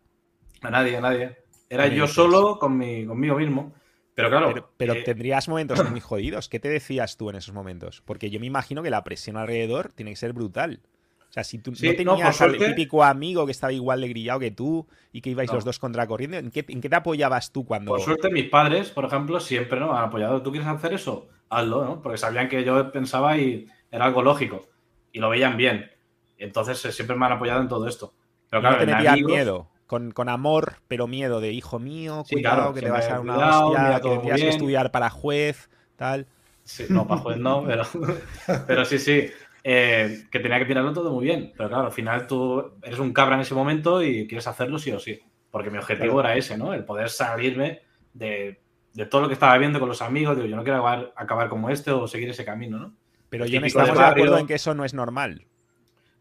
[0.62, 1.38] A nadie, a nadie.
[1.69, 2.15] Era ¿Qué me yo dices?
[2.15, 3.73] solo con mi, conmigo mismo.
[4.15, 6.49] Pero claro, Pero, pero eh, tendrías momentos muy jodidos.
[6.49, 8.01] ¿Qué te decías tú en esos momentos?
[8.05, 10.81] Porque yo me imagino que la presión alrededor tiene que ser brutal.
[11.34, 14.02] O sea, si tú Sí, no no, tenías por al típico amigo que estaba igual
[14.02, 15.56] de grillado que tú y que ibais No.
[15.56, 17.89] los dos contracorriendo, ¿en qué, en qué te apoyabas tú cuando...?
[17.91, 19.98] por suerte mis padres, por ejemplo, siempre ¿no?
[19.98, 20.43] han apoyado.
[20.43, 21.30] ¿Tú quieres hacer eso?
[21.50, 22.02] Hazlo, ¿no?
[22.04, 24.67] Porque sabían que yo pensaba y era algo lógico.
[25.12, 25.89] Y lo veían bien.
[26.38, 28.13] Entonces eh, siempre me han apoyado en todo esto.
[28.52, 29.69] Pero no claro, te metían amigos- miedo.
[29.88, 33.10] Con, con amor, pero miedo de hijo mío, Sí, cuidado, claro, que te vas a
[33.10, 36.26] dar una cuidado, hostia, que tendrías que estudiar para juez, tal.
[36.63, 37.84] Sí, no, para juez no, pero,
[38.67, 39.30] pero sí, sí.
[39.63, 41.54] Eh, que tenía que tirarlo todo muy bien.
[41.58, 44.91] Pero claro, al final tú eres un cabra en ese momento y quieres hacerlo sí
[44.91, 45.19] o sí.
[45.52, 46.30] Porque mi objetivo Claro.
[46.30, 46.73] era ese, ¿no?
[46.73, 47.82] El poder salirme
[48.13, 48.60] de,
[48.93, 50.36] de todo lo que estaba viendo con los amigos.
[50.36, 52.93] Digo, yo no quiero acabar, acabar como este o seguir ese camino, ¿no?
[53.30, 55.45] Pero yo no típico de estamos de acuerdo en que eso no es normal.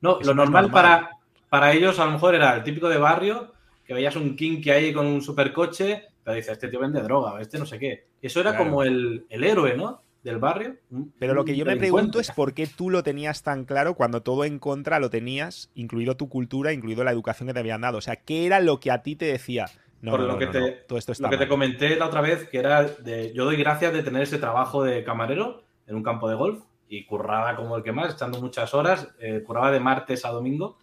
[0.01, 0.71] No, Eso lo no normal, normal.
[0.83, 1.11] Para,
[1.49, 3.53] para ellos a lo mejor era el típico de barrio,
[3.85, 7.59] que veías un kinky ahí con un supercoche, pero dices, este tío vende droga, este
[7.59, 8.07] no sé qué.
[8.21, 8.65] Eso era Claro.
[8.67, 10.02] como el, el héroe, ¿no?
[10.23, 10.77] Del barrio.
[11.19, 14.23] Pero lo que yo me pregunto es por qué tú lo tenías tan claro cuando
[14.23, 17.99] todo en contra lo tenías, incluido tu cultura, incluido la educación que te habían dado.
[17.99, 19.67] O sea, ¿qué era lo que a ti te decía?
[20.01, 21.43] No, Por no, lo no, que no, te- no, todo esto está Lo que te
[21.45, 21.49] mal"?
[21.49, 23.33] comenté la otra vez, que era de.
[23.35, 27.05] Yo doy gracias de tener ese trabajo de camarero en un campo de golf y
[27.05, 30.79] curraba como el que más, echando muchas horas, eh, curraba de martes a domingo.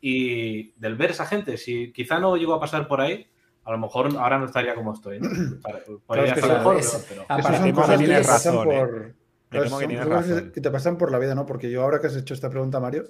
[0.00, 3.26] Y del ver esa gente, si quizá no llego a pasar por ahí,
[3.64, 5.20] a lo mejor ahora no estaría como estoy.
[5.20, 5.28] ¿no?
[6.06, 8.64] Podría que eso mejor, es- pero- son cosas que pasan razón, ¿eh?
[8.80, 9.14] por.
[9.48, 11.44] Claro, que son tienes cosas que te pasan por la vida, ¿no?
[11.44, 13.04] Porque yo ahora que has hecho esta pregunta, Mario,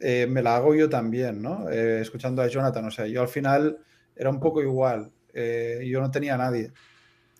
[0.00, 1.70] eh, me la hago yo también, ¿no?
[1.70, 3.78] Eh, escuchando a Jonathan, o sea, yo al final
[4.16, 6.72] era un poco igual, eh, yo no tenía a nadie.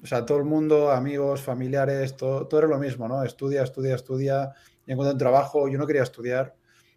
[0.03, 3.25] O sea, todo el mundo, amigos, familiares, todo, todo era lo mismo, ¿no?
[3.25, 4.53] Estudia, estudia, estudia,
[4.87, 6.55] y encuentro un trabajo, yo no quería estudiar.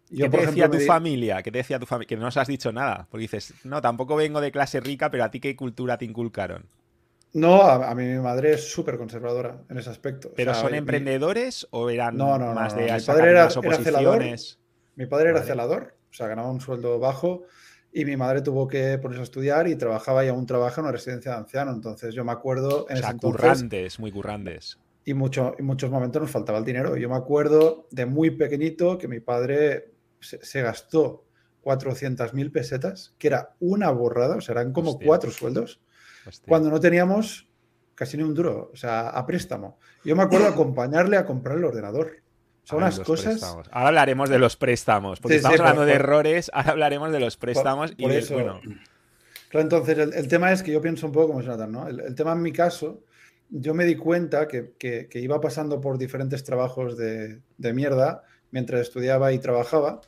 [0.08, 1.42] Yo, ¿Qué te decía ejemplo, tu me di- familia?
[1.42, 2.06] ¿Qué te decía tu familia?
[2.08, 3.06] Que no nos has dicho nada.
[3.10, 6.66] Porque dices, no, tampoco vengo de clase rica, pero a ti qué cultura te inculcaron.
[7.32, 10.28] No, a, a mí mi madre es súper conservadora en ese aspecto.
[10.28, 13.30] O ¿Pero sea, son mi- emprendedores o eran No, no, más no, de mi padre
[13.30, 14.24] era- celador.
[14.94, 15.46] Mi padre era Vale.
[15.46, 17.42] celador, o sea, ganaba un sueldo bajo
[17.92, 20.92] y mi madre tuvo que ponerse a estudiar y trabajaba y aún trabaja en una
[20.92, 21.74] residencia de ancianos.
[21.74, 24.78] Entonces yo me acuerdo en O sea, ese entonces currantes, muy currantes.
[25.04, 26.96] y mucho, en muchos momentos nos faltaba el dinero.
[26.96, 29.92] Yo me acuerdo de muy pequeñito que mi padre
[30.26, 31.24] se, se gastó
[31.64, 35.06] 400.000 pesetas, que era una borrada, o sea, eran como Hostia.
[35.06, 35.80] cuatro sueldos,
[36.26, 36.48] Hostia.
[36.48, 37.48] cuando no teníamos
[37.94, 39.78] casi ni un duro, o sea, a préstamo.
[40.04, 42.12] Yo me acuerdo acompañarle a comprar el ordenador.
[42.64, 43.26] O sea, Ay, unas cosas...
[43.34, 43.68] préstamos.
[43.70, 46.70] Ahora hablaremos de los préstamos, porque Sí, sí, estamos por- hablando de por- errores, ahora
[46.72, 48.60] hablaremos de los préstamos por y de- eso- bueno,
[49.48, 51.86] Claro, entonces el, el tema es que yo pienso un poco como Jonathan, ¿no?
[51.88, 53.04] El, el tema en mi caso,
[53.48, 58.24] yo me di cuenta que, que- que iba pasando por diferentes trabajos de, de mierda
[58.50, 60.00] mientras estudiaba y trabajaba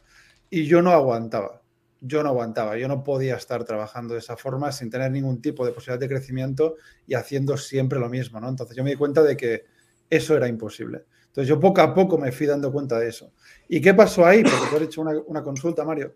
[0.51, 1.63] y yo no aguantaba.
[2.01, 5.67] Yo no aguantaba, yo no podía estar trabajando de esa forma sin tener ningún tipo
[5.67, 8.49] de posibilidad de crecimiento y haciendo siempre lo mismo, ¿no?
[8.49, 9.65] Entonces yo me di cuenta de que
[10.09, 11.07] eso era imposible.
[11.27, 13.33] Entonces yo poco a poco me fui dando cuenta de eso.
[13.69, 14.45] ¿Y qué pasó ahí?
[14.45, 16.15] Porque tú has hecho una, una consulta, Mario,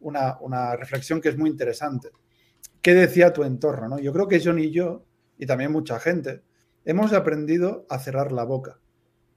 [0.00, 2.10] una, una reflexión que es muy interesante.
[2.82, 3.88] ¿Qué decía tu entorno?
[3.88, 3.98] ¿no?
[4.00, 5.04] Yo creo que John y yo,
[5.38, 6.42] y también mucha gente,
[6.84, 8.79] hemos aprendido a cerrar la boca,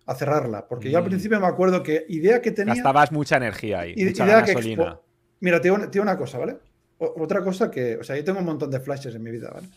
[0.06, 0.68] a cerrarla.
[0.68, 1.08] Porque yo al Mm.
[1.08, 2.74] principio me acuerdo que idea que tenía...
[2.76, 4.84] gastabas mucha energía ahí, i- mucha idea que gasolina.
[4.84, 5.00] expo-
[5.40, 6.58] Mira, te digo, una- te digo una cosa, ¿vale?
[6.98, 9.50] O- otra cosa que, o sea, yo tengo un montón de flashes en mi vida,
[9.54, 9.68] ¿vale?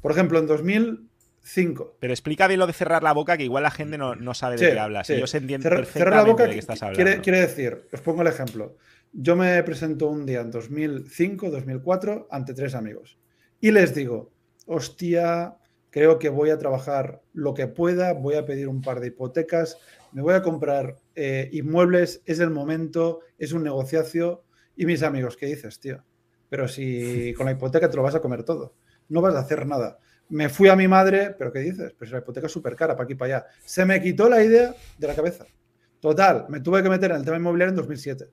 [0.00, 3.70] Por ejemplo, en 2005, Pero explica bien lo de cerrar la boca, que igual la
[3.70, 5.06] gente no, no sabe de qué hablas.
[5.06, 5.18] sí.
[5.18, 7.02] Yo se entiende Cerrar, perfectamente cerrar la boca de qué estás hablando.
[7.04, 8.76] quiere, quiere decir, os pongo el ejemplo.
[9.12, 13.18] Yo me presento un día en 2005, 2004, ante tres amigos.
[13.60, 14.32] Y les digo,
[14.66, 15.54] hostia,
[15.94, 19.78] creo que voy a trabajar lo que pueda, voy a pedir un par de hipotecas,
[20.10, 24.42] me voy a comprar eh, inmuebles, es el momento, es un negociacio.
[24.74, 26.02] Y mis amigos, ¿qué dices, tío?
[26.48, 28.74] Pero si con la hipoteca te lo vas a comer todo,
[29.08, 29.98] no vas a hacer nada.
[30.30, 31.94] Me fui a mi madre, pero ¿qué dices?
[31.96, 33.46] Pues la hipoteca es súper cara para aquí y para allá.
[33.64, 35.46] Se me quitó la idea de la cabeza.
[36.00, 38.30] Total, me tuve que meter en el tema inmobiliario en 2007,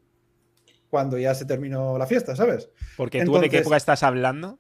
[0.89, 2.71] cuando ya se terminó la fiesta, ¿sabes?
[2.97, 4.58] Porque tú de qué Entonces- época estás hablando?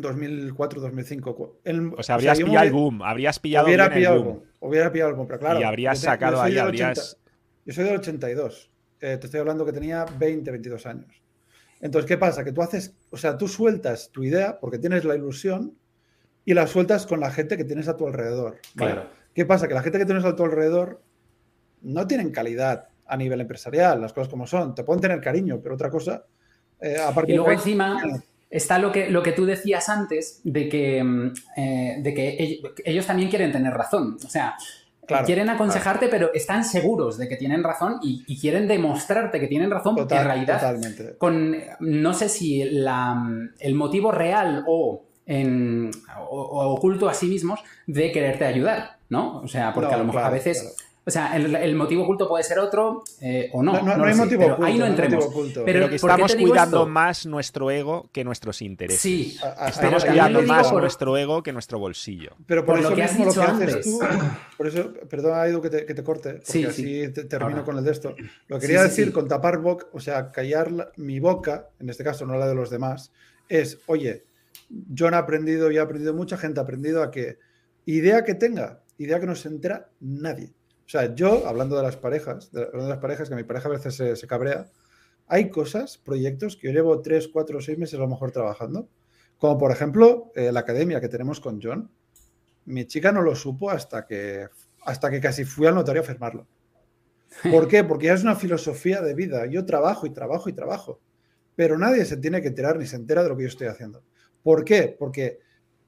[0.00, 1.60] 2004, 2005.
[1.64, 4.42] El, o sea, habrías pillado el boom, habrías pillado hubiera pillado el boom.
[4.60, 5.60] Hubiera pillado el boom, pero claro.
[5.60, 7.18] Y habrías sacado ahí, habrías...
[7.64, 8.70] yo soy del 82.
[9.00, 11.22] Eh, te estoy hablando que tenía 20, 22 años.
[11.80, 12.44] Entonces, ¿qué pasa?
[12.44, 15.76] Que tú haces, o sea, tú sueltas tu idea porque tienes la ilusión
[16.44, 18.58] y la sueltas con la gente que tienes a tu alrededor.
[18.74, 19.06] Claro.
[19.34, 19.68] ¿Qué pasa?
[19.68, 21.00] Que la gente que tienes a tu alrededor
[21.82, 24.74] no tienen calidad a nivel empresarial, las cosas como son.
[24.74, 26.24] Te pueden tener cariño, pero otra cosa.
[26.80, 28.00] Eh, y luego encima
[28.50, 33.06] está lo que, lo que tú decías antes de que, mm, eh, de que ellos
[33.06, 34.16] también quieren tener razón.
[34.24, 34.56] O sea,
[35.24, 39.96] quieren aconsejarte, pero están seguros de que tienen razón y, quieren demostrarte que tienen razón,
[39.96, 40.76] porque en realidad,
[41.18, 45.90] con no sé si el motivo real o, en,
[46.30, 49.40] oculto a sí mismos de quererte ayudar, ¿no?
[49.40, 50.76] O sea, porque a lo mejor a veces
[51.08, 53.80] o sea, el, motivo oculto puede ser otro eh, o no.
[53.82, 54.64] No, hay motivo oculto.
[54.64, 55.26] Ahí no entremos.
[55.64, 59.00] pero que estamos cuidando más nuestro ego que nuestros intereses.
[59.00, 59.38] Sí.
[59.66, 62.32] estamos cuidando más nuestro ego que nuestro bolsillo.
[62.46, 63.80] Pero por, eso lo que has dicho antes.
[63.80, 63.98] Tú,
[64.58, 67.84] por eso, perdón, Aidu, que te, que te corte, porque sí, así termino con el
[67.84, 68.14] de esto.
[68.48, 72.26] Lo que quería decir con tapar boca, o sea, callar mi boca, en este caso
[72.26, 73.12] no la de los demás,
[73.48, 74.24] es, oye,
[74.68, 77.38] yo he aprendido y he aprendido, mucha gente ha aprendido a que
[77.86, 80.52] idea que tenga, idea que no se entera nadie.
[80.88, 84.18] O sea, yo, hablando de las parejas, de, las parejas, que mi pareja a veces
[84.18, 84.70] se, cabrea,
[85.26, 88.88] hay cosas, proyectos que yo llevo tres, cuatro, seis meses a lo mejor trabajando,
[89.36, 91.90] como por ejemplo eh, la academia que tenemos con John.
[92.64, 94.46] Mi chica no lo supo hasta que,
[94.86, 96.46] hasta que casi fui al notario a firmarlo.
[97.52, 97.84] ¿Por qué?
[97.84, 99.44] Porque ya es una filosofía de vida.
[99.44, 101.02] Yo trabajo y trabajo y trabajo,
[101.54, 104.02] pero nadie se tiene que enterar ni se entera de lo que yo estoy haciendo.
[104.42, 104.96] ¿Por qué?
[104.98, 105.40] Porque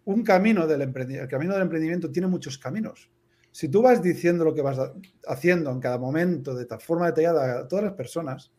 [0.04, 3.10] un camino del el camino del emprendimiento tiene muchos caminos.
[3.52, 4.78] Si tú vas diciendo lo que vas
[5.26, 8.52] haciendo en cada momento de tal forma detallada a todas las personas,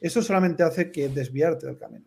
[0.00, 2.04] eso solamente hace que desviarte del camino.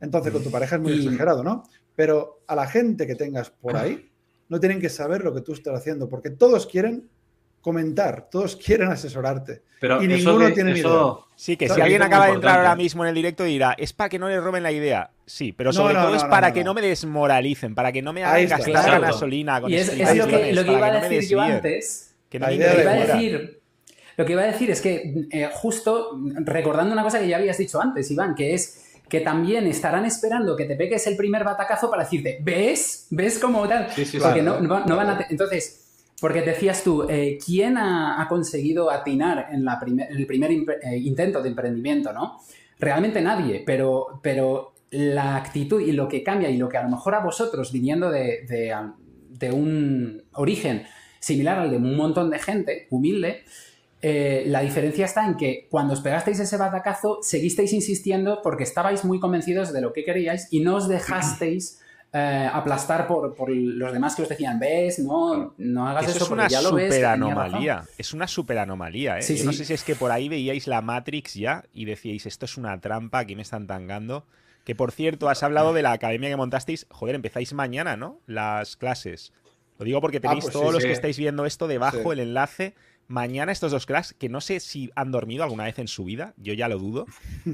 [0.00, 1.64] Entonces, con tu pareja es muy exagerado, ¿no?
[1.94, 4.10] Pero a la gente que tengas por ahí,
[4.48, 7.10] no tienen que saber lo que tú estás haciendo, porque todos quieren
[7.60, 9.62] comentar, todos quieren asesorarte.
[9.80, 11.26] Pero y ninguno tiene eso...
[11.36, 14.08] Sí, que si alguien acaba de entrar ahora mismo en el directo dirá, es para
[14.08, 15.10] que no le roben la idea.
[15.24, 18.48] Sí, pero sobre todo es para que no me desmoralicen, para que no me hagan
[18.48, 21.40] gastar la gasolina con Y es, es lo, que, lo que, iba a decir yo
[21.40, 22.14] antes.
[22.28, 23.60] Que no lo, que iba a decir,
[24.16, 27.56] lo que iba a decir es que eh, justo recordando una cosa que ya habías
[27.56, 31.88] dicho antes, Iván, que es que también estarán esperando que te pegues el primer batacazo
[31.88, 33.06] para decirte, ¿ves?
[33.10, 33.90] ¿Ves cómo tal?
[33.90, 35.26] Sí, sí, Porque no, no, van a...
[35.30, 35.87] Entonces,
[36.20, 39.66] porque decías tú, eh, ¿quién ha, conseguido atinar en,
[40.10, 42.40] el primer eh, intento de emprendimiento, no?
[42.78, 46.88] Realmente nadie, pero, pero la actitud y lo que cambia y lo que a lo
[46.88, 48.72] mejor a vosotros, viniendo de,
[49.52, 50.84] un origen
[51.20, 53.44] similar al de un montón de gente humilde,
[54.00, 59.04] eh, la diferencia está en que cuando os pegasteis ese batacazo, seguisteis insistiendo porque estabais
[59.04, 61.80] muy convencidos de lo que queríais y no os dejasteis
[62.12, 66.48] eh, aplastar por, los demás que os decían, ves, no, no hagas eso, es una
[66.48, 67.84] ya lo super anomalía.
[67.98, 69.42] Es una super anomalía, ¿eh?
[69.44, 72.56] no sé si es que por ahí veíais la Matrix ya y decíais, esto es
[72.56, 74.24] una trampa, aquí me están tangando.
[74.64, 76.86] Que por cierto, has hablado de la academia que montasteis.
[76.90, 78.20] Joder, empezáis mañana, ¿no?
[78.26, 79.32] Las clases.
[79.78, 82.74] Lo digo porque tenéis ah, pues todos los que estáis viendo esto debajo el enlace.
[83.08, 86.34] Mañana estos dos cracks, que no sé si han dormido alguna vez en su vida,
[86.36, 87.06] yo ya lo dudo.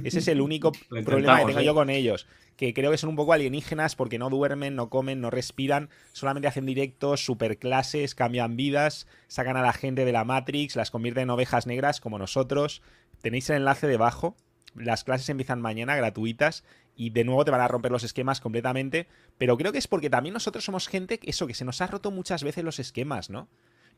[0.03, 0.73] Ese es el único
[1.05, 4.31] problema que tengo yo con ellos que creo que son un poco alienígenas porque no
[4.31, 10.05] duermen, no comen, no respiran, solamente hacen directos, superclases, cambian vidas, sacan a la gente
[10.05, 12.83] de la Matrix, las convierten en ovejas negras como nosotros.
[13.23, 14.37] Tenéis el enlace debajo.
[14.75, 16.65] Las clases empiezan mañana gratuitas
[16.97, 19.07] y de nuevo te van a romper los esquemas completamente,
[19.39, 21.87] pero creo que es porque también nosotros somos gente que eso que se nos ha
[21.87, 23.49] roto muchas veces los esquemas, ¿no?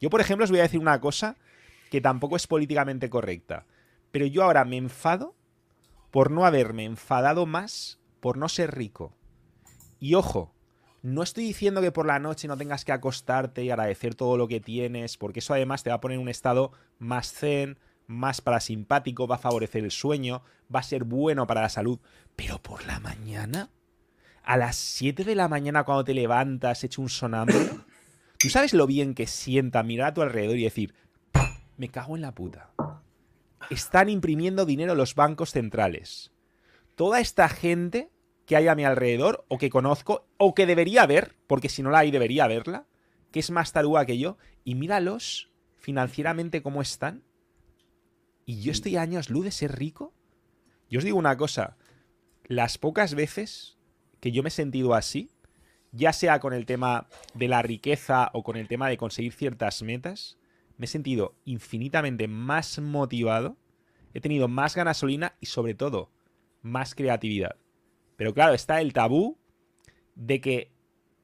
[0.01, 1.37] Yo, por ejemplo, os voy a decir una cosa
[1.91, 3.67] que tampoco es políticamente correcta,
[4.11, 5.35] pero yo ahora me enfado
[6.11, 9.15] por no haberme enfadado más por no ser rico.
[9.99, 10.53] Y ojo,
[11.03, 14.49] no estoy diciendo que por la noche no tengas que acostarte y agradecer todo lo
[14.49, 18.41] que tienes, porque eso además te va a poner en un estado más zen, más
[18.41, 20.43] parasimpático, va a favorecer el sueño,
[20.75, 22.01] va a ser bueno para la salud.
[22.35, 23.71] Pero por la mañana,
[24.43, 27.86] a las 7 de la mañana cuando te levantas hecho un sonámbulo,
[28.47, 30.95] ¿tú sabes lo bien que sienta mirar a tu alrededor y decir,
[31.77, 32.71] me cago en la puta?
[33.71, 36.31] Están imprimiendo dinero los bancos centrales.
[36.95, 38.09] Toda esta gente
[38.47, 41.91] que hay a mi alrededor o que conozco o que debería haber, porque si no
[41.91, 42.87] la hay debería haberla,
[43.33, 47.25] que es más tarúa que yo, y míralos financieramente cómo están.
[48.45, 50.15] Y yo estoy a años luz de ser rico.
[50.89, 51.77] Yo os digo una cosa,
[52.45, 53.77] las pocas veces
[54.21, 55.33] que yo me he sentido así,
[55.97, 59.83] ya sea con el tema de la riqueza o con el tema de conseguir ciertas
[59.83, 60.39] metas,
[60.77, 63.57] me he sentido infinitamente más motivado,
[64.15, 66.11] he tenido más gasolina y sobre todo
[66.63, 67.57] más creatividad.
[68.17, 69.39] Pero claro, está el tabú
[70.15, 70.73] de que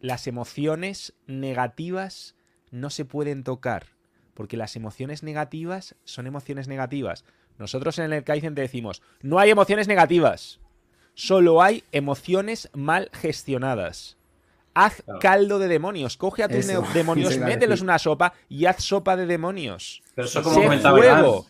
[0.01, 2.37] las emociones negativas
[2.71, 3.87] no se pueden tocar,
[4.35, 7.25] porque las emociones negativas son emociones negativas.
[7.59, 10.61] Nosotros en el Kaizen te decimos, no hay emociones negativas,
[11.15, 14.17] solo hay emociones mal gestionadas.
[14.75, 18.83] Haz caldo de demonios, coge a tus Eso, demonios, mételos en una sopa y haz
[18.83, 20.03] sopa de demonios.
[20.15, 21.19] Pero eso como Sé comentaba Iván.
[21.21, 21.47] fuego.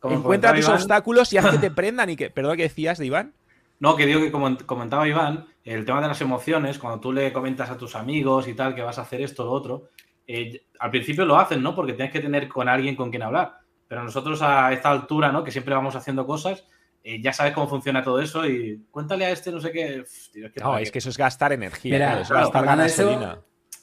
[0.00, 2.30] como Encuentra comentaba tus Iván, obstáculos y haz que te prendan y que...
[2.30, 3.34] ¿Perdón que decías de Iván?
[3.78, 7.32] No, que digo que como comentaba Iván, el tema de las emociones, cuando tú le
[7.32, 9.88] comentas a tus amigos y tal que vas a hacer esto o lo otro,
[10.26, 11.74] eh, al principio lo hacen, ¿no?
[11.74, 13.58] Porque tienes que tener con alguien con quien hablar.
[13.88, 15.44] Pero nosotros a esta altura, ¿no?
[15.44, 16.64] Que siempre vamos haciendo cosas,
[17.04, 20.00] eh, ya sabes cómo funciona todo eso y cuéntale a este no sé qué.
[20.02, 22.50] Uf, tío, es que No, es que eso es gastar energía, Mira, claro, es claro,
[22.50, 23.38] gastar gasolina.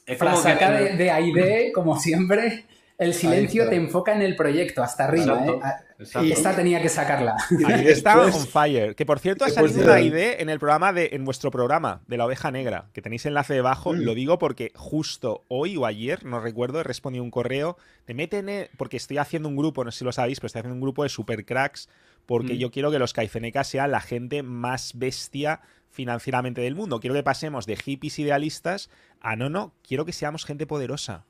[0.06, 2.64] Es como que- de, de AID, como siempre,
[2.98, 5.32] el silencio te enfoca en el proyecto, hasta arriba.
[5.38, 5.70] Exacto, ¿eh?
[6.00, 6.26] Exacto.
[6.28, 7.36] Y- Esta tenía que sacarla.
[7.66, 8.94] Ahí está después- on fire.
[8.94, 12.02] Que por cierto ha después salido una idea en el programa de, en vuestro programa
[12.08, 13.92] de la oveja negra, que tenéis enlace debajo.
[13.92, 14.00] Mm.
[14.00, 17.76] Lo digo porque justo hoy o ayer, no recuerdo, he respondido un correo.
[18.04, 20.60] Te meten, en- porque estoy haciendo un grupo, no sé si lo sabéis, pero estoy
[20.60, 21.88] haciendo un grupo de super cracks.
[22.30, 22.58] Porque Mm.
[22.58, 27.00] yo quiero que los caifenecas sean la gente más bestia financieramente del mundo.
[27.00, 28.88] Quiero que pasemos de hippies idealistas
[29.20, 31.26] a no, no, quiero que seamos gente poderosa.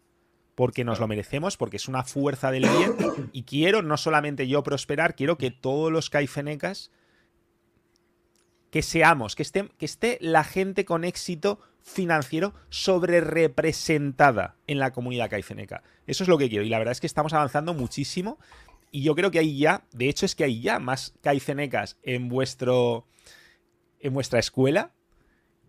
[0.54, 2.96] Porque nos lo merecemos, porque es una fuerza del bien.
[3.32, 6.90] Y quiero no solamente yo prosperar, quiero que todos los caifenecas
[8.70, 14.92] que seamos, que esté, que esté la gente con éxito financiero sobre representada en la
[14.92, 15.82] comunidad caifeneca.
[16.06, 16.62] Eso es lo que quiero.
[16.62, 18.38] Y la verdad es que estamos avanzando muchísimo.
[18.90, 22.28] Y yo creo que hay ya, de hecho es que hay ya más caifenecas en
[22.28, 23.06] vuestro.
[24.00, 24.92] en vuestra escuela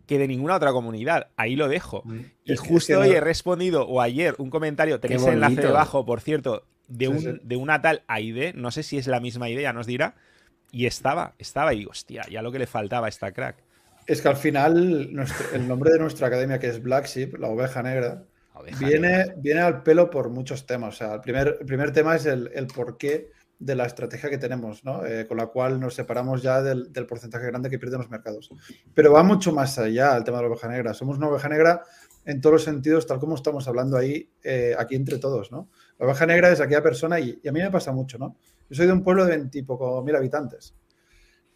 [0.07, 1.27] que de ninguna otra comunidad.
[1.38, 2.01] Ahí lo dejo.
[2.05, 2.19] Mm.
[2.45, 6.05] Y Es justo hoy no- he respondido, o ayer, un comentario, tenéis el enlace debajo,
[6.05, 7.29] por cierto, de, Sí, un, sí.
[7.43, 10.15] de una tal Aide, no sé si es la misma idea, nos dirá,
[10.71, 13.57] y estaba, estaba y digo, hostia, ya lo que le faltaba a esta crack.
[14.07, 17.47] Es que al final nuestro- el nombre de nuestra academia, que es Black Sheep, la
[17.47, 18.25] oveja negra,
[18.80, 21.02] viene, viene al pelo por muchos temas.
[21.02, 25.06] El primer, primer tema es el, el porqué de la estrategia que tenemos, ¿no?
[25.06, 28.50] Eh, con la cual nos separamos ya del, porcentaje grande que pierden los mercados.
[28.93, 30.95] Pero va mucho más allá el tema de la oveja negra.
[30.95, 31.84] Somos una oveja negra
[32.26, 35.69] en todos los sentidos, tal como estamos hablando ahí, eh, aquí entre todos, ¿no?
[36.00, 38.36] La oveja negra es aquella persona, y, y a mí me pasa mucho, ¿no?
[38.67, 40.74] Yo soy de un pueblo de 20 y poco mil habitantes.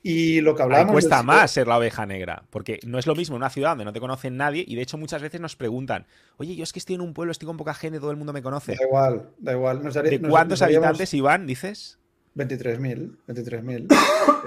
[0.07, 0.91] Y lo que Ahí hablábamos...
[0.91, 3.69] cuesta del- más ser la oveja negra, porque no es lo mismo en una ciudad
[3.71, 6.05] donde no te conoce nadie, y de hecho muchas veces nos preguntan,
[6.37, 8.31] oye, yo es que estoy en un pueblo, estoy con poca gente, todo el mundo
[8.31, 8.75] me conoce.
[8.75, 9.83] Da igual, da igual.
[9.83, 11.97] Nos daré- ¿De nos- cuántos nos habitantes, Iván, dices?
[12.35, 13.87] 23.000, 23.000.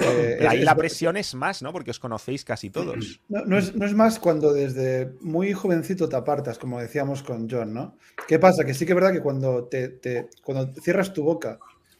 [0.00, 1.72] Eh, Pero ahí es- la es- presión es más, ¿no?
[1.72, 3.20] Porque os conocéis casi todos.
[3.28, 7.50] No, no es, no es más cuando desde muy jovencito te apartas, como decíamos con
[7.50, 7.96] John, ¿no?
[8.28, 8.64] ¿Qué pasa?
[8.64, 11.58] Que sí que es verdad que cuando, te, te- cuando cierras tu boca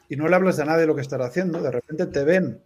[0.08, 2.60] y no le hablas a nadie de lo que estás haciendo, de repente te ven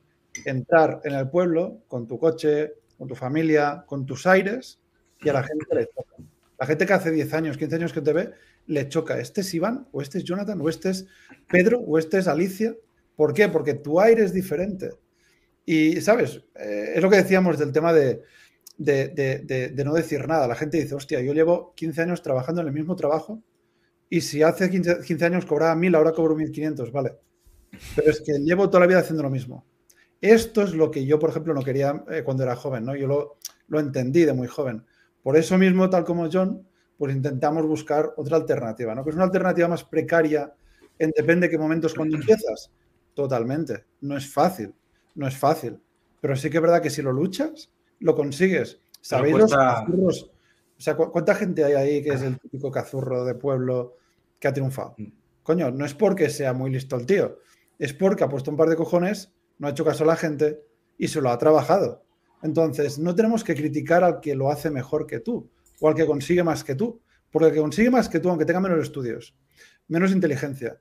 [0.44, 4.80] entrar en el pueblo con tu coche, con tu familia, con tus aires
[5.20, 6.16] y a la gente le choca.
[6.58, 8.30] La gente que hace 10 años, 15 años que te ve,
[8.66, 9.18] le choca.
[9.18, 9.88] ¿Este es Iván?
[9.92, 10.60] ¿O este es Jonathan?
[10.60, 11.06] ¿O este es
[11.48, 11.80] Pedro?
[11.80, 12.74] ¿O este es Alicia?
[13.16, 13.48] ¿Por qué?
[13.48, 14.90] Porque tu aire es diferente.
[15.64, 16.42] Y, ¿sabes?
[16.54, 18.22] Eh, es lo que decíamos del tema de,
[18.78, 20.46] de, no decir nada.
[20.46, 23.42] La gente dice, hostia, yo llevo 15 años trabajando en el mismo trabajo
[24.08, 27.16] y si hace 15, 15 años cobraba 1000, ahora cobro 1500, vale.
[27.96, 29.64] Pero es que llevo toda la vida haciendo lo mismo.
[30.22, 32.96] Esto es lo que yo, por ejemplo, no quería eh, cuando era joven, ¿no?
[32.96, 33.37] Yo lo,
[33.68, 34.85] lo entendí de muy joven.
[35.22, 39.04] Por eso mismo, tal como John, pues intentamos buscar otra alternativa, ¿no?
[39.04, 40.52] Que es una alternativa más precaria
[40.98, 42.70] en depende de qué momentos cuando empiezas.
[43.14, 43.85] Totalmente.
[44.00, 44.72] No es fácil.
[45.14, 45.78] No es fácil.
[46.20, 48.80] Pero sí que es verdad que si lo luchas, lo consigues.
[49.00, 50.30] ¿Sabéis los cuesta- cazurros?
[50.78, 53.96] O sea, ¿cu- ¿cuánta gente hay ahí que es el típico cazurro de pueblo
[54.38, 54.94] que ha triunfado?
[55.42, 57.38] Coño, no es porque sea muy listo el tío.
[57.78, 59.32] Es porque ha puesto un par de cojones,
[59.62, 60.61] no ha hecho caso a la gente
[60.98, 62.05] y se lo ha trabajado.
[62.42, 65.48] Entonces, no tenemos que criticar al que lo hace mejor que tú
[65.81, 67.01] o al que consigue más que tú.
[67.31, 69.37] Porque el que consigue más que tú, aunque tenga menos estudios,
[69.87, 70.81] menos inteligencia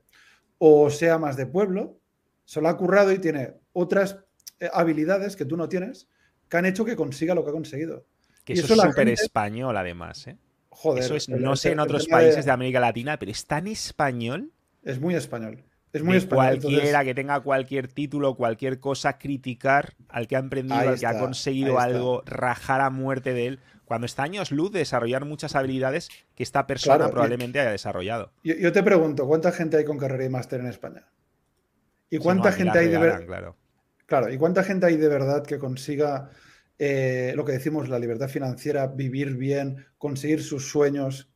[0.58, 2.00] o sea más de pueblo,
[2.44, 4.18] se lo ha currado y tiene otras
[4.58, 6.08] eh, habilidades que tú no tienes
[6.48, 8.04] que han hecho que consiga lo que ha conseguido.
[8.44, 10.36] Que Y eso, eso es súper gente- español, además, ¿eh?
[10.70, 11.04] Joder.
[11.04, 14.50] Eso es, no sé en otros países de América Latina, pero es tan español
[14.82, 15.62] Es muy español.
[15.92, 16.46] Es muy español.
[16.60, 20.98] cualquiera entonces- que tenga cualquier título, cualquier cosa, criticar al que ha emprendido, Ahí al
[20.98, 25.26] que ha conseguido algo, rajar a muerte de él, cuando está años luz de desarrollar
[25.26, 28.32] muchas habilidades que esta persona Claro, probablemente haya desarrollado.
[28.42, 31.06] Yo, yo te pregunto, ¿cuánta gente hay con carrera y máster en España?
[32.08, 33.56] ¿Y Si no, cuánta gente hay de regalan, ver- claro.
[34.06, 36.30] Claro, ¿y cuánta gente hay de verdad que consiga
[36.78, 41.31] eh, lo que decimos, la libertad financiera, vivir bien, conseguir sus sueños,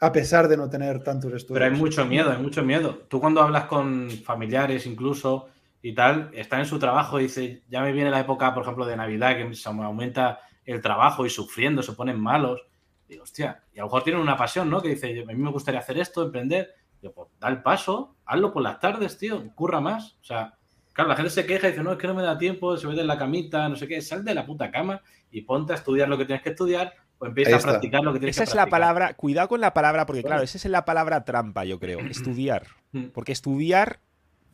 [0.00, 1.60] a pesar de no tener tantos estudios?
[1.60, 3.06] Pero hay mucho miedo, hay mucho miedo.
[3.08, 5.48] Tú cuando hablas con familiares incluso
[5.82, 8.86] y tal, están en su trabajo y dice, ya me viene la época, por ejemplo,
[8.86, 12.62] de Navidad, que se me aumenta el trabajo y sufriendo, se ponen malos.
[13.08, 14.80] Digo, hostia, y a lo mejor tienen una pasión, ¿no?
[14.80, 16.74] Que dice, a mí me gustaría hacer esto, emprender.
[17.02, 20.16] Digo, pues da el paso, hazlo por las tardes, tío, curra más.
[20.22, 20.54] O sea,
[20.94, 22.86] claro, la gente se queja y dice, no, es que no me da tiempo, se
[22.86, 24.00] mete en la camita, no sé qué.
[24.00, 27.26] Sal de la puta cama y ponte a estudiar lo que tienes que estudiar o
[27.26, 30.06] empieza a practicar lo que tienes esa que es la palabra, cuidado con la palabra,
[30.06, 32.66] porque claro, esa es la palabra trampa, yo creo, estudiar.
[32.92, 33.06] Mm.
[33.06, 34.00] Porque estudiar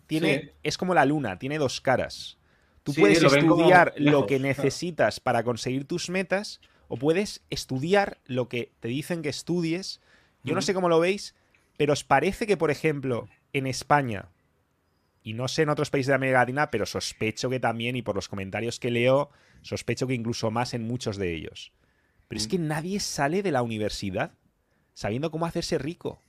[0.06, 0.50] tiene, Sí.
[0.62, 2.38] es como la luna, tiene dos caras.
[2.82, 4.48] Tú Sí, puedes lo ven como estudiar lo que claro.
[4.48, 10.00] necesitas para conseguir tus metas, o puedes estudiar lo que te dicen que estudies.
[10.42, 10.66] Yo no Ujú.
[10.66, 11.34] sé cómo lo veis,
[11.76, 14.28] pero ¿os parece que, por ejemplo, en España,
[15.22, 18.16] y no sé en otros países de América Latina, pero sospecho que también, y por
[18.16, 19.30] los comentarios que leo,
[19.62, 21.72] sospecho que incluso más en muchos de ellos.
[22.30, 22.50] Pero es Mm.
[22.50, 24.30] que nadie sale de la universidad
[24.94, 26.22] sabiendo cómo hacerse rico.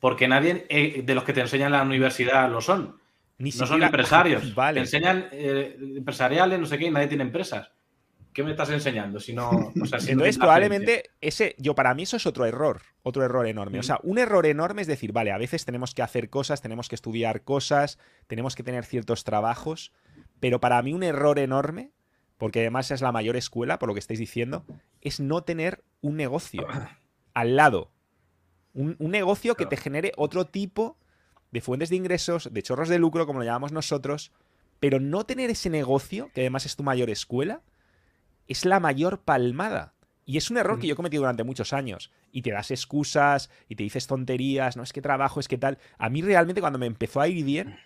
[0.00, 2.96] Porque nadie eh, de los que te enseñan en la universidad lo son.
[3.38, 4.52] Ni No son empresarios.
[4.56, 4.74] Vale.
[4.74, 7.70] Te enseñan eh, empresariales, no sé qué, y nadie tiene empresas.
[8.32, 9.20] ¿Qué me estás enseñando?
[9.20, 12.44] Si no, o sea, si no Entonces, probablemente, ese, yo para mí eso es otro
[12.44, 13.78] error, otro error enorme.
[13.78, 13.84] O Mm.
[13.84, 16.96] sea, un error enorme es decir, vale, a veces tenemos que hacer cosas, tenemos que
[16.96, 19.92] estudiar cosas, tenemos que tener ciertos trabajos,
[20.40, 21.92] pero para mí un error enorme,
[22.38, 24.64] porque además es la mayor escuela, por lo que estáis diciendo,
[25.00, 26.66] es no tener un negocio
[27.34, 27.90] al lado.
[28.72, 30.96] Un, un negocio que te genere otro tipo
[31.50, 34.32] de fuentes de ingresos, de chorros de lucro, como lo llamamos nosotros,
[34.80, 37.62] pero no tener ese negocio, que además es tu mayor escuela,
[38.46, 39.94] es la mayor palmada.
[40.24, 42.10] Y es un error que yo he cometido durante muchos años.
[42.32, 45.78] Y te das excusas y te dices tonterías, no es que trabajo, es que tal.
[45.96, 47.78] A mí realmente cuando me empezó a ir bien,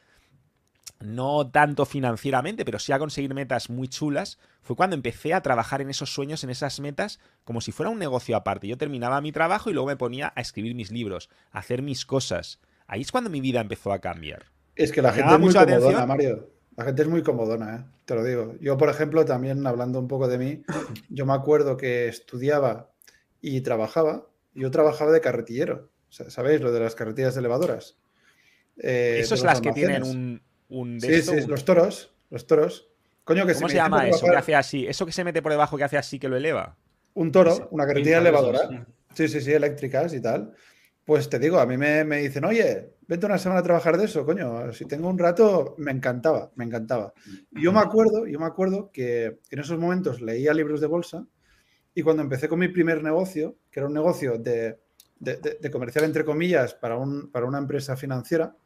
[1.03, 5.81] no tanto financieramente, pero sí a conseguir metas muy chulas, fue cuando empecé a trabajar
[5.81, 8.69] en esos sueños, en esas metas, como si fuera un negocio aparte.
[8.69, 12.07] Yo terminaba mi trabajo y luego me ponía a escribir mis libros, a hacer mis
[12.07, 12.61] cosas.
[12.87, 14.45] Ahí es cuando mi vida empezó a cambiar.
[14.77, 16.09] Es que la Me gente es muy comodona, atención.
[16.09, 16.51] Mario.
[16.77, 17.85] La gente es muy comodona, ¿eh?
[18.07, 18.55] te lo digo.
[18.61, 20.63] Yo, por ejemplo, también hablando un poco de mí,
[21.11, 22.91] yo me acuerdo que estudiaba
[23.43, 24.27] y trabajaba.
[24.55, 25.91] Yo trabajaba de carretillero.
[26.09, 27.99] Sa- ¿Sabéis lo de las carretillas elevadoras?
[28.79, 30.43] Eh, Eso de es los las que tienen un,
[30.81, 32.15] un de Sí, esto, sí, un- los toros.
[32.31, 32.89] Los toros.
[33.25, 34.87] Coño, que ¿Cómo se llama eso que hace así?
[34.87, 36.77] Eso que se mete por debajo que hace así que lo eleva.
[37.15, 38.61] Un toro, Sí, una carretilla elevadora.
[39.15, 40.53] Sí, sí, sí, eléctricas y tal.
[41.05, 44.07] Pues te digo, a mí me, me dicen, oye, vente una semana a trabajar de
[44.07, 44.73] eso, coño.
[44.73, 47.13] Si tengo un rato, me encantaba, me encantaba.
[47.51, 51.27] Y yo me acuerdo, yo me acuerdo que en esos momentos leía libros de bolsa
[51.95, 54.79] y cuando empecé con mi primer negocio, que era un negocio de,
[55.19, 58.57] de, de- de comercial entre comillas para, un, para una empresa financiera,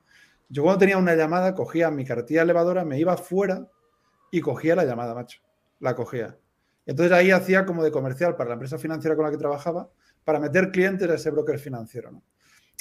[0.49, 3.68] yo cuando tenía una llamada cogía mi cartilla elevadora, me iba fuera
[4.30, 5.40] y cogía la llamada, macho.
[5.80, 6.36] La cogía.
[6.86, 9.90] Entonces ahí hacía como de comercial para la empresa financiera con la que trabajaba
[10.24, 12.11] para meter clientes a ese broker financiero.
[12.12, 12.22] ¿no?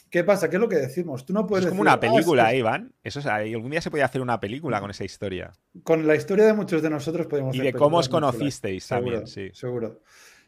[0.09, 0.49] ¿Qué pasa?
[0.49, 1.25] ¿Qué es lo que decimos?
[1.25, 2.93] Tú no puedes es como decir, una película, "Ah, es ¿eh, Iván?
[3.03, 5.51] Eso es, algún día se podía hacer una película con esa historia.
[5.83, 9.27] Con la historia de muchos de nosotros podemos Y hacer de cómo os conocisteis también,
[9.27, 9.49] sí.
[9.53, 10.01] Seguro.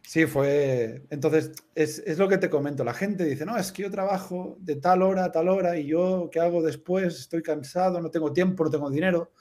[0.07, 1.03] Sí, fue.
[1.09, 2.85] Entonces, es, es lo que te comento.
[2.85, 5.85] La gente dice, no, es que yo trabajo de tal hora a tal hora y
[5.87, 7.19] yo, ¿qué hago después?
[7.19, 9.33] Estoy cansado, no tengo tiempo, no tengo dinero.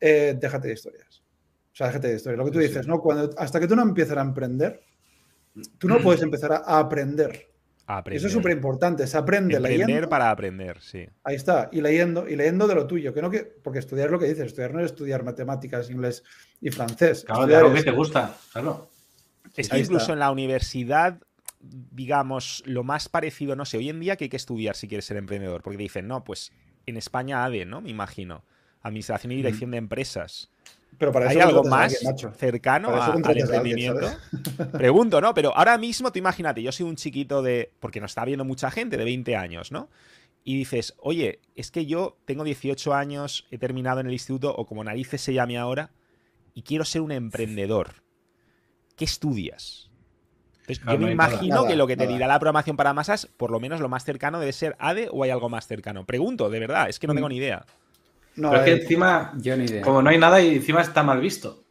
[0.00, 1.24] Eh, déjate de historias.
[1.72, 2.38] O sea, déjate de historias.
[2.38, 2.68] Lo que tú Sí.
[2.68, 3.00] dices, ¿no?
[3.00, 4.80] Cuando, hasta que tú no empiezas a emprender,
[5.78, 7.48] tú no puedes empezar a, a aprender.
[7.88, 8.18] A aprender.
[8.18, 9.08] Eso es súper importante.
[9.08, 10.08] Se aprende Emprender leyendo.
[10.08, 11.04] para aprender, sí.
[11.24, 14.12] Ahí está, y leyendo, y leyendo de lo tuyo, que no que, porque estudiar es
[14.12, 16.22] lo que dices, estudiar no es estudiar matemáticas, inglés
[16.60, 17.24] y francés.
[17.24, 18.88] Claro, de Estudiar algo que te gusta, claro.
[19.56, 20.12] Es que incluso está.
[20.14, 21.20] en la universidad,
[21.60, 25.04] digamos, lo más parecido, no sé, hoy en día que hay que estudiar si quieres
[25.04, 26.52] ser emprendedor, porque dicen, no, pues
[26.86, 27.80] en España ADE, ¿no?
[27.80, 28.44] Me imagino.
[28.82, 30.50] Administración y Dirección de Empresas.
[30.98, 34.08] Pero para ¿Hay eso algo contratas a más alguien, cercano a- al alguien, emprendimiento?
[34.72, 35.34] Pregunto, ¿no?
[35.34, 37.72] Pero ahora mismo, tú imagínate, yo soy un chiquito de.
[37.80, 39.90] Porque nos está viendo mucha gente de 20 años, ¿no?
[40.44, 44.64] Y dices, oye, es que yo tengo 18 años, he terminado en el instituto, o
[44.64, 45.90] como narices se llame ahora,
[46.54, 47.94] y quiero ser un emprendedor.
[48.96, 49.90] ¿Qué estudias?
[50.60, 52.14] Entonces, Claro, yo me imagino nada, que lo que te nada.
[52.16, 55.22] dirá la programación para masas, por lo menos lo más cercano debe ser ADE o
[55.22, 56.04] hay algo más cercano.
[56.04, 57.16] Pregunto, de verdad, es que no Mm.
[57.16, 57.64] tengo ni idea.
[58.34, 59.82] No, pero es que eh, encima, Yo ni idea.
[59.82, 61.62] como no hay nada y encima está mal visto.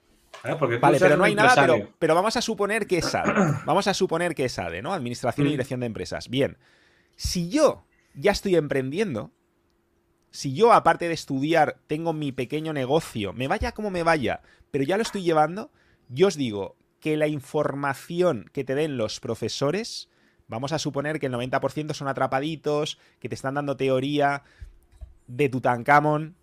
[0.60, 3.34] Porque Vale, pero no hay nada, pero, pero vamos a suponer que es ADE.
[3.66, 4.94] Vamos a suponer que es ADE, ¿no?
[4.94, 5.54] Administración y Mm.
[5.54, 6.30] Dirección de Empresas.
[6.30, 6.58] Bien,
[7.16, 9.32] si yo ya estoy emprendiendo,
[10.30, 14.84] si yo, aparte de estudiar, tengo mi pequeño negocio, me vaya como me vaya, pero
[14.84, 15.72] ya lo estoy llevando,
[16.10, 16.76] yo os digo
[17.06, 20.10] que la información que te den los profesores,
[20.48, 24.42] vamos a suponer que el 90% son atrapaditos, que te están dando teoría
[25.28, 26.34] de Tutankamón,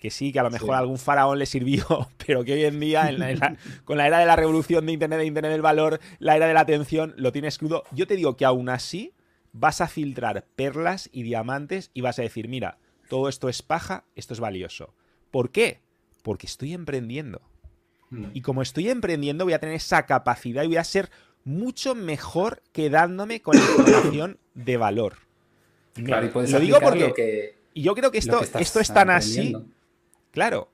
[0.00, 0.74] que sí, que a lo mejor Sí.
[0.74, 1.84] a algún faraón le sirvió,
[2.26, 4.86] pero que hoy en día, en la- en la- con la era de la revolución
[4.86, 7.82] de Internet, de Internet del valor, la era de la atención, lo tienes crudo.
[7.90, 9.14] Yo te digo que aún así
[9.52, 14.04] vas a filtrar perlas y diamantes y vas a decir, mira, todo esto es paja,
[14.14, 14.94] esto es valioso.
[15.32, 15.80] ¿Por qué?
[16.22, 17.40] Porque estoy emprendiendo.
[18.10, 18.26] Mm.
[18.34, 21.10] Y como estoy emprendiendo, voy a tener esa capacidad y voy a ser
[21.44, 25.14] mucho mejor quedándome con información de valor.
[25.94, 28.80] Claro, y puedes lo digo porque lo que- y yo creo que esto, que esto
[28.80, 29.54] es tan así.
[30.30, 30.70] Claro,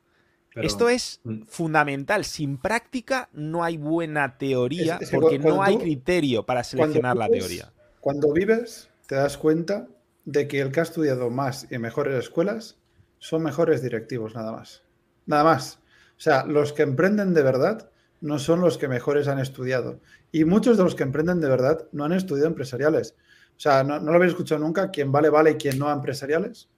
[0.55, 1.43] Pero- esto es Mm.
[1.47, 2.24] fundamental.
[2.24, 7.16] Sin práctica no hay buena teoría Es- es que porque no hay criterio para seleccionar
[7.16, 7.72] la teoría.
[8.01, 9.89] Cuando vives, te das cuenta
[10.24, 12.76] de que el que ha estudiado más y en mejores escuelas
[13.18, 14.83] son mejores directivos, nada más.
[15.26, 15.80] Nada más.
[16.21, 17.91] O sea, los que emprenden de verdad
[18.21, 20.01] no son los que mejores han estudiado.
[20.31, 23.14] Y muchos de los que emprenden de verdad no han estudiado empresariales.
[23.57, 24.91] O sea, ¿no, no lo habéis escuchado nunca?
[24.93, 26.68] ¿Quién vale, vale y quién no a empresariales?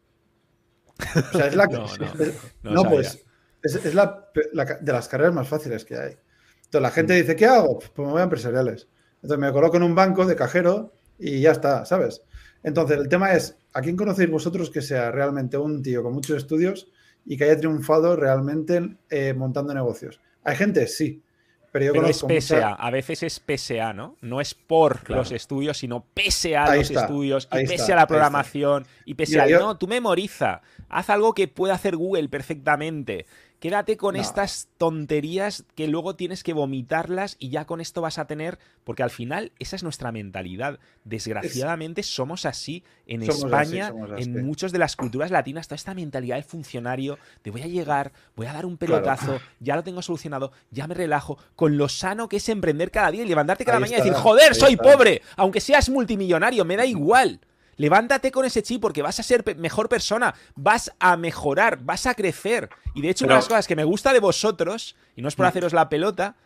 [1.32, 1.66] O sea, es la...
[1.66, 1.86] No, no,
[2.24, 3.24] es- no pues
[3.62, 6.16] es, es la, la de las carreras más fáciles que hay.
[6.64, 7.78] Entonces la gente dice, ¿qué hago?
[7.78, 8.88] Pues me voy a empresariales.
[9.16, 12.22] Entonces me coloco en un banco de cajero y ya está, ¿sabes?
[12.62, 16.36] Entonces el tema es, ¿a quién conocéis vosotros que sea realmente un tío con muchos
[16.36, 16.88] estudios
[17.26, 20.20] y que haya triunfado realmente eh, montando negocios?
[20.44, 21.22] Hay gente, sí,
[21.70, 24.16] pero yo Pero es conozco pese mucha- a, a veces es pese a, ¿no?
[24.20, 25.22] No es por Claro.
[25.22, 28.86] los estudios, sino pese a Ahí los está, estudios y pese está, a la programación
[29.04, 33.26] y pese Mira, yo- no, tú memoriza, haz algo que pueda hacer Google perfectamente.
[33.62, 34.20] Quédate con No.
[34.20, 39.04] estas tonterías que luego tienes que vomitarlas y ya con esto vas a tener, porque
[39.04, 40.80] al final esa es nuestra mentalidad.
[41.04, 45.94] Desgraciadamente somos así en Somos España, así, en muchas de las culturas latinas, toda esta
[45.94, 50.02] mentalidad de funcionario, de voy a llegar, voy a dar un pelotazo, ya lo tengo
[50.02, 53.76] solucionado, ya me relajo, con lo sano que es emprender cada día y levantarte cada
[53.78, 54.82] Ahí mañana y decir, joder, soy está.
[54.82, 57.38] pobre, aunque seas multimillonario, me da igual.
[57.82, 62.06] Levántate con ese chip porque vas a ser pe- mejor persona, vas a mejorar, vas
[62.06, 62.68] a crecer.
[62.94, 65.26] Y de hecho, una Pero- de las cosas que me gusta de vosotros, y no
[65.26, 65.48] es por Mm.
[65.48, 66.36] haceros la pelota,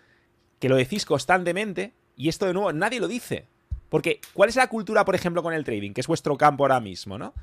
[0.58, 3.48] que lo decís constantemente, y esto de nuevo nadie lo dice.
[3.90, 5.92] Porque, ¿cuál es la cultura, por ejemplo, con el trading?
[5.92, 7.34] Que es vuestro campo ahora mismo, ¿no?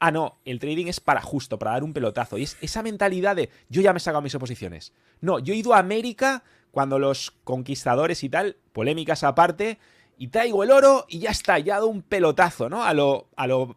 [0.00, 2.38] Ah, no, el trading es para justo, para dar un pelotazo.
[2.38, 4.94] Y es esa mentalidad de yo ya me he sacado mis oposiciones.
[5.20, 9.78] No, yo he ido a América cuando los conquistadores y tal, polémicas aparte,
[10.18, 12.84] y traigo el oro y ya está, ya dado un pelotazo, ¿no?
[12.84, 13.76] A lo, a lo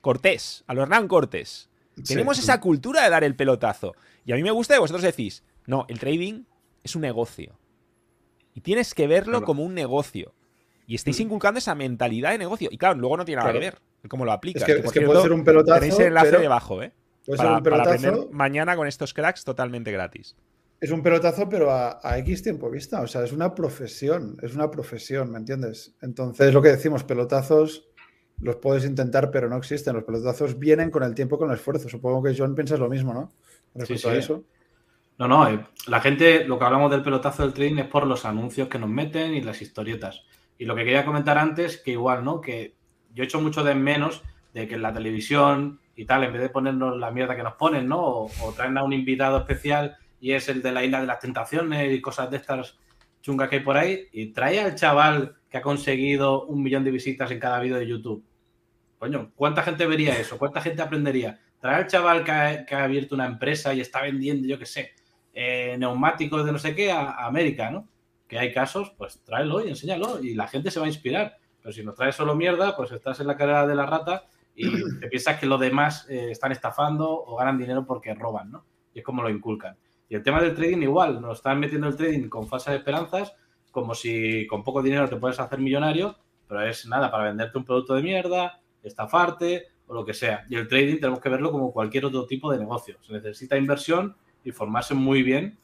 [0.00, 1.68] Cortés, a lo Hernán Cortés.
[2.06, 2.42] Tenemos Sí.
[2.42, 3.94] esa cultura de dar el pelotazo.
[4.24, 6.44] Y a mí me gusta que vosotros decís, no, el trading
[6.84, 7.58] es un negocio.
[8.54, 9.46] Y tienes que verlo Claro.
[9.46, 10.32] como un negocio.
[10.86, 12.68] Y estáis inculcando esa mentalidad de negocio.
[12.70, 13.60] Y claro, luego no tiene nada Claro.
[13.60, 14.62] que ver cómo lo aplicas.
[14.62, 16.82] Es que, por es que cierto, puede ser un pelotazo, Tenéis el enlace pero debajo,
[16.82, 16.92] ¿eh?
[17.24, 20.36] puede ser Para, aprender mañana con estos cracks totalmente gratis.
[20.80, 23.00] Es un pelotazo, pero a, a X tiempo vista.
[23.00, 25.94] O sea, es una profesión, es una profesión, ¿me entiendes?
[26.02, 27.88] Entonces, lo que decimos, pelotazos
[28.40, 29.94] los puedes intentar, pero no existen.
[29.94, 31.88] Los pelotazos vienen con el tiempo, con el esfuerzo.
[31.88, 33.32] Supongo que John piensas lo mismo, ¿no?
[33.74, 34.14] Respecto sí.
[34.14, 34.44] a eso.
[35.18, 38.26] No, no, eh, la gente, lo que hablamos del pelotazo del trading es por los
[38.26, 40.24] anuncios que nos meten y las historietas.
[40.58, 42.40] Y lo que quería comentar antes, que igual, ¿no?
[42.40, 42.74] Que
[43.14, 44.22] yo echo mucho de menos
[44.52, 47.54] de que en la televisión y tal, en vez de ponernos la mierda que nos
[47.54, 48.00] ponen, ¿no?
[48.00, 51.20] O, o traen a un invitado especial y es el de la isla de las
[51.20, 52.78] tentaciones y cosas de estas
[53.22, 56.92] chungas que hay por ahí, y trae al chaval que ha conseguido un millón de
[56.92, 58.24] visitas en cada vídeo de YouTube.
[58.98, 60.38] Coño, ¿cuánta gente vería eso?
[60.38, 61.40] ¿Cuánta gente aprendería?
[61.60, 64.66] Trae al chaval que ha, que ha abierto una empresa y está vendiendo, yo qué
[64.66, 64.92] sé,
[65.38, 67.86] eh, neumáticos de no sé qué a, América, ¿no?
[68.26, 71.36] Que hay casos, pues tráelo y enséñalo y la gente se va a inspirar.
[71.60, 74.70] Pero si nos traes solo mierda, pues estás en la carrera de la rata y
[74.98, 78.64] te piensas que los demás eh, están estafando o ganan dinero porque roban, ¿no?
[78.94, 79.76] Y es como lo inculcan.
[80.08, 83.34] Y el tema del trading igual, nos están metiendo el trading con falsas esperanzas,
[83.70, 86.16] como si con poco dinero te puedes hacer millonario,
[86.48, 90.44] pero es nada, para venderte un producto de mierda, estafarte o lo que sea.
[90.48, 92.96] Y el trading tenemos que verlo como cualquier otro tipo de negocio.
[93.02, 95.58] Se necesita inversión y formarse muy bien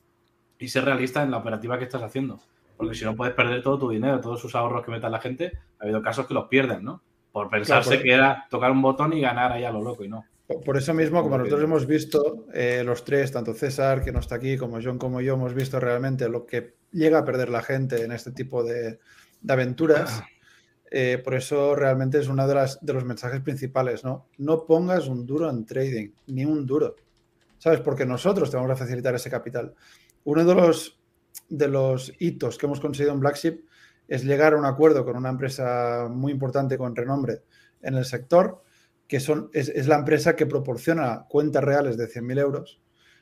[0.59, 2.40] y ser realista en la operativa que estás haciendo.
[2.76, 5.53] Porque si no puedes perder todo tu dinero, todos sus ahorros que meta la gente.
[5.78, 7.03] Ha habido casos que los pierden, ¿no?
[7.30, 10.09] Por pensarse Claro, que era tocar un botón y ganar ahí a lo loco y
[10.09, 10.24] no.
[10.61, 14.36] Por- eso mismo, como nosotros hemos visto, eh, los tres, tanto César, que no está
[14.36, 18.03] aquí, como John, como yo, hemos visto realmente lo que llega a perder la gente
[18.05, 18.98] en este tipo de,
[19.40, 20.22] de aventuras.
[20.90, 24.28] Eh, por eso realmente es uno de, las, de los mensajes principales, ¿no?
[24.38, 26.96] No pongas un duro en trading, ni un duro.
[27.59, 27.80] ¿Sabes?
[27.80, 29.72] Porque nosotros te vamos a facilitar ese capital.
[30.24, 31.00] Uno de los,
[31.48, 33.61] de los hitos que hemos conseguido en Blackship
[34.09, 37.42] es llegar a un acuerdo con una empresa muy importante con renombre
[37.80, 38.62] en el sector,
[39.07, 42.80] que son, es, es la empresa que proporciona cuentas reales de 100.000 euros,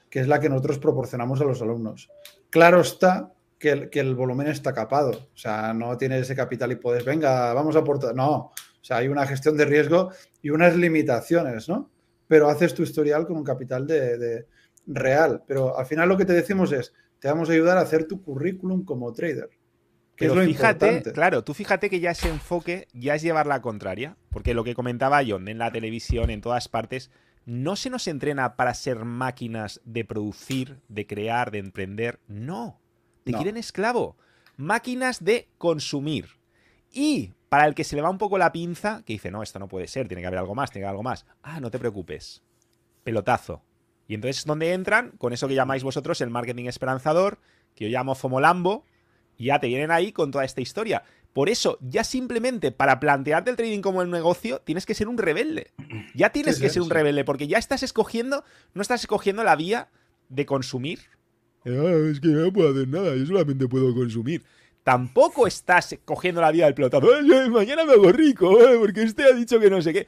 [0.09, 2.11] que es la que nosotros proporcionamos a los alumnos.
[2.51, 6.73] Claro está que el, que el volumen está capado, o sea, no tienes ese capital
[6.73, 8.15] y puedes, venga, vamos a aportar.
[8.15, 10.11] No, o sea, hay una gestión de riesgo
[10.43, 11.91] y unas limitaciones, ¿no?
[12.27, 14.47] Pero haces tu historial con un capital de, de
[14.87, 15.43] real.
[15.47, 18.23] Pero al final lo que te decimos es, te vamos a ayudar a hacer tu
[18.23, 19.51] currículum como trader.
[20.21, 21.13] Pero es lo fíjate, importante.
[21.13, 24.75] claro, tú fíjate que ya ese enfoque ya es llevar la contraria, porque lo que
[24.75, 27.11] comentaba John en la televisión, en todas partes,
[27.47, 32.79] no se nos entrena para ser máquinas de producir, de crear, de emprender, no.
[33.25, 33.39] Te No.
[33.39, 34.17] quieren esclavo.
[34.57, 36.27] máquinas de consumir.
[36.93, 39.59] Y para el que se le va un poco la pinza, que dice, no, esto
[39.59, 41.25] no puede ser, tiene que haber algo más, tiene que haber algo más.
[41.43, 42.43] Ah, no te preocupes.
[43.03, 43.63] Pelotazo.
[44.07, 47.39] Y entonces es donde entran con eso que llamáis vosotros el marketing esperanzador,
[47.75, 48.85] que yo llamo Fomolambo,
[49.47, 51.03] ya te vienen ahí con toda esta historia.
[51.33, 55.17] Por eso, ya simplemente para plantearte el trading como el negocio, tienes que ser un
[55.19, 55.71] rebelde.
[56.15, 56.95] Ya tienes Sí, que sí, ser un sí.
[56.95, 59.89] rebelde, porque ya estás escogiendo, no estás escogiendo la vía
[60.29, 61.01] de consumir.
[61.67, 64.43] Ah, es que no puedo hacer nada, yo solamente puedo consumir.
[64.83, 67.07] Tampoco estás cogiendo la vía del pelotazo.
[67.15, 70.07] "Ay, ay, mañana me hago rico, eh, porque este ha dicho que no sé qué.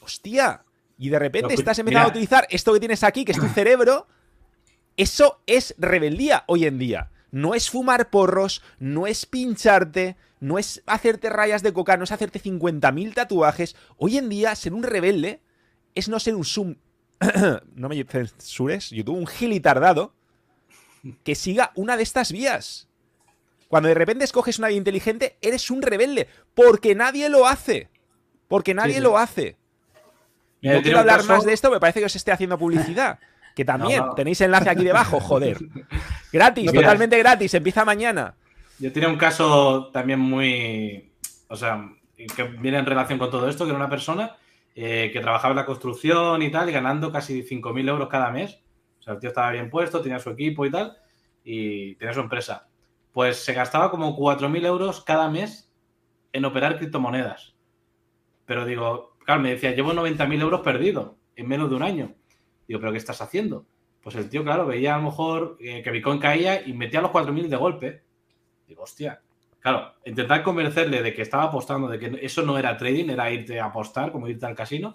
[0.00, 0.62] Hostia.
[0.96, 3.38] Y de repente No, pues, estás empezando a utilizar esto que tienes aquí, que es
[3.38, 4.06] tu cerebro.
[4.96, 7.10] Eso es rebeldía hoy en día.
[7.36, 12.10] No es fumar porros, no es pincharte, no es hacerte rayas de coca, no es
[12.10, 13.76] hacerte 50.000 tatuajes.
[13.98, 15.42] Hoy en día, ser un rebelde
[15.94, 16.76] es no ser un sum...
[17.74, 20.14] no me censures, YouTube, un gilitardado
[21.24, 22.88] que siga una de estas vías.
[23.68, 27.90] Cuando de repente escoges una vía inteligente, eres un rebelde, porque nadie lo hace.
[28.48, 29.00] Porque nadie sí.
[29.00, 29.58] lo hace.
[30.62, 33.18] Y no quiero hablar caso- más de esto, me parece que os esté haciendo publicidad.
[33.56, 34.14] Que también No, no.
[34.14, 35.56] tenéis enlace aquí debajo, joder.
[36.32, 38.34] Gratis, No, totalmente gratis, empieza mañana.
[38.78, 41.10] Yo tenía un caso también muy.
[41.48, 44.36] O sea, que viene en relación con todo esto, que era una persona
[44.74, 48.60] eh, que trabajaba en la construcción y tal, y ganando casi 5.000 euros cada mes.
[49.00, 50.98] O sea, el tío estaba bien puesto, tenía su equipo y tal,
[51.42, 52.68] y tenía su empresa.
[53.12, 55.72] Pues se gastaba como 4.000 euros cada mes
[56.34, 57.54] en operar criptomonedas.
[58.44, 62.14] Pero digo, claro, me decía, llevo 90.000 euros perdidos en menos de un año.
[62.66, 63.66] Digo, ¿pero qué estás haciendo?
[64.02, 67.10] Pues el tío, claro, veía a lo mejor eh, que Bitcoin caía y metía los
[67.10, 68.02] 4.000 de golpe.
[68.66, 69.20] Digo, hostia.
[69.60, 73.58] Claro, intentar convencerle de que estaba apostando, de que eso no era trading, era irte
[73.58, 74.94] a apostar, como irte al casino.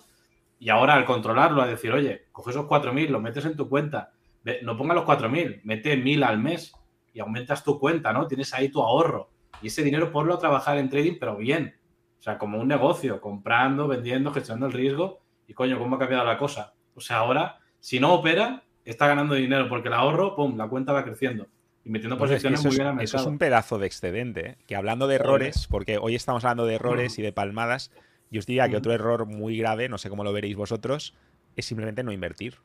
[0.59, 4.13] Y ahora al controlarlo, a decir, oye, coge esos 4.000, los metes en tu cuenta.
[4.61, 6.73] No pongas los 4.000, mete 1.000 al mes
[7.13, 8.27] y aumentas tu cuenta, ¿no?
[8.27, 9.29] Tienes ahí tu ahorro.
[9.61, 11.75] Y ese dinero ponlo a trabajar en trading, pero bien.
[12.19, 15.21] O sea, como un negocio, comprando, vendiendo, gestionando el riesgo.
[15.47, 16.75] Y coño, ¿cómo ha cambiado la cosa?
[16.95, 20.93] O sea, ahora, si no opera, está ganando dinero porque el ahorro, pum, la cuenta
[20.93, 21.47] va creciendo.
[21.83, 23.29] Y metiendo Pues es que posiciones eso, muy es, bien al eso es mercado.
[23.29, 24.49] un pedazo de excedente.
[24.51, 24.57] ¿eh?
[24.67, 27.91] Que hablando de errores, porque hoy estamos hablando de errores y de palmadas,
[28.29, 28.79] yo os diría que Ujú.
[28.79, 31.15] otro error muy grave, no sé cómo lo veréis vosotros,
[31.55, 32.57] es simplemente no invertir.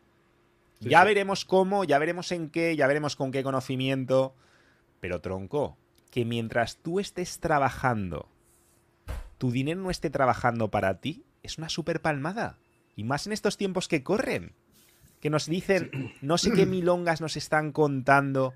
[0.80, 1.06] Sí, ya sí.
[1.06, 4.34] veremos cómo, ya veremos en qué, ya veremos con qué conocimiento.
[5.00, 5.78] Pero tronco,
[6.10, 8.28] que mientras tú estés trabajando,
[9.38, 12.58] tu dinero no esté trabajando para ti, es una super palmada.
[12.96, 14.52] Y más en estos tiempos que corren.
[15.20, 18.54] Que nos dicen, no sé qué milongas nos están contando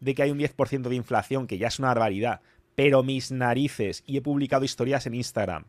[0.00, 2.40] de que hay un 10% de inflación, que ya es una barbaridad.
[2.74, 5.64] Pero mis narices, y he publicado historias en Instagram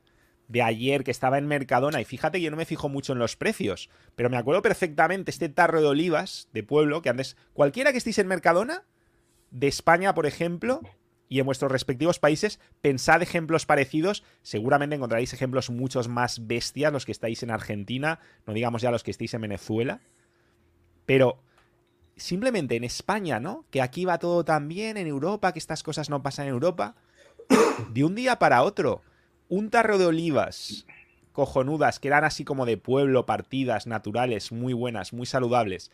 [0.48, 3.20] de ayer que estaba en Mercadona, y fíjate que yo no me fijo mucho en
[3.20, 7.92] los precios, pero me acuerdo perfectamente este tarro de olivas de pueblo, que antes, cualquiera
[7.92, 8.84] que estéis en Mercadona,
[9.52, 10.82] de España, por ejemplo,
[11.30, 17.06] y en vuestros respectivos países, pensad ejemplos parecidos, seguramente encontraréis ejemplos muchos más bestias los
[17.06, 20.02] que estáis en Argentina, no digamos ya los que estéis en Venezuela,
[21.06, 21.40] pero
[22.16, 23.66] simplemente en España, ¿no?
[23.72, 26.96] Que aquí va todo tan bien, en Europa, que estas cosas no pasan en Europa,
[27.90, 29.02] de un día para otro,
[29.50, 30.86] un tarro de olivas
[31.32, 35.92] cojonudas, que eran así como de pueblo, partidas, naturales, muy buenas, muy saludables,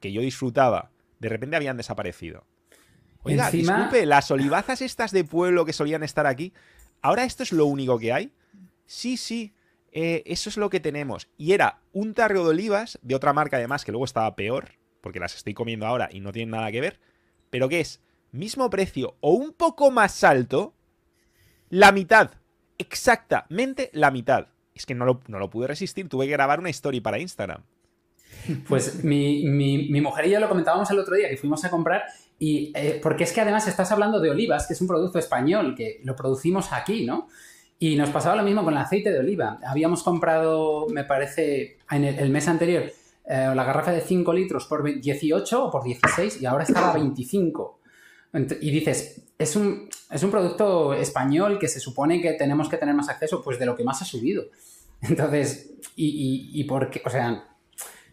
[0.00, 2.46] que yo disfrutaba, de repente habían desaparecido.
[3.22, 6.54] Oiga, Encima- disculpe, las olivazas estas de pueblo que solían estar aquí,
[7.02, 8.32] ¿ahora esto es lo único que hay?
[8.86, 9.52] Sí, sí,
[10.00, 11.28] eh, eso es lo que tenemos.
[11.36, 15.18] Y era un tarro de olivas, de otra marca además, que luego estaba peor, porque
[15.20, 17.00] las estoy comiendo ahora y no tienen nada que ver,
[17.50, 20.74] pero que es mismo precio o un poco más alto,
[21.70, 22.30] la mitad,
[22.78, 24.48] exactamente la mitad.
[24.74, 27.62] Es que no lo, no lo pude resistir, tuve que grabar una story para Instagram.
[28.68, 31.70] Pues mi, mi- mi mujer y yo lo comentábamos el otro día que fuimos a
[31.70, 32.02] comprar
[32.38, 35.74] y eh, porque es que además estás hablando de olivas, que es un producto español
[35.74, 37.28] que lo producimos aquí, ¿no?
[37.78, 39.58] Y nos pasaba lo mismo con el aceite de oliva.
[39.64, 42.84] Habíamos comprado, me parece, en el, el mes anterior
[43.30, 46.94] eh, la garrafa de 5 litros por 18 o por 16 y ahora estaba a
[46.94, 47.78] 25.
[48.32, 52.78] Ent- Y dices, es un, es un producto español que se supone que tenemos que
[52.78, 54.44] tener más acceso, pues de lo que más ha subido.
[55.02, 56.06] Entonces, y,
[56.56, 57.44] y, y porque, o sea,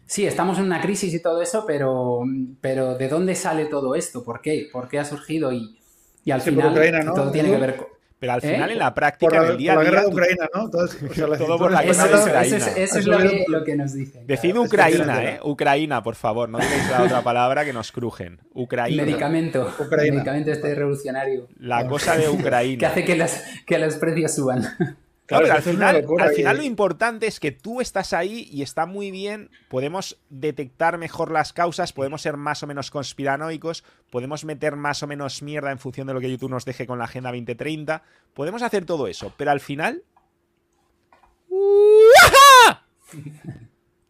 [0.08, 2.20] Sí, estamos en una crisis y todo eso, pero,
[2.60, 4.22] pero ¿de dónde sale todo esto?
[4.22, 4.68] ¿Por qué?
[4.72, 5.52] ¿Por qué ha surgido?
[5.52, 5.76] Y,
[6.24, 7.12] y al Sí, final Ucrania, ¿no?
[7.12, 7.88] todo tiene que ver con...
[8.18, 8.48] Pero al ¿Eh?
[8.54, 10.12] final, en la Por práctica, la, en el día a por la guerra de tú-
[10.14, 10.70] Ucrania, ¿no?
[10.70, 12.40] Todo, o sea, la Todo por la guerra Eso, de Ucrania.
[12.42, 14.26] eso es, eso es lo, que, lo que nos dicen.
[14.26, 14.62] Decid claro.
[14.62, 15.40] Ucrania, ¿eh?
[15.42, 18.40] Ucrania, por favor, no digáis la otra palabra que nos crujen.
[18.54, 19.04] Ucrania.
[19.04, 19.70] Medicamento.
[19.78, 20.12] Ucrania.
[20.12, 21.46] Medicamento este revolucionario.
[21.58, 22.88] La cosa de Que Ucrania.
[22.88, 24.62] hace que, las, que los precios suban.
[25.26, 29.10] Claro, al final, al final lo importante es que tú estás ahí y está muy
[29.10, 35.02] bien, podemos detectar mejor las causas, podemos ser más o menos conspiranoicos, podemos meter más
[35.02, 38.04] o menos mierda en función de lo que YouTube nos deje con la Agenda 2030,
[38.34, 40.04] podemos hacer todo eso, pero al final...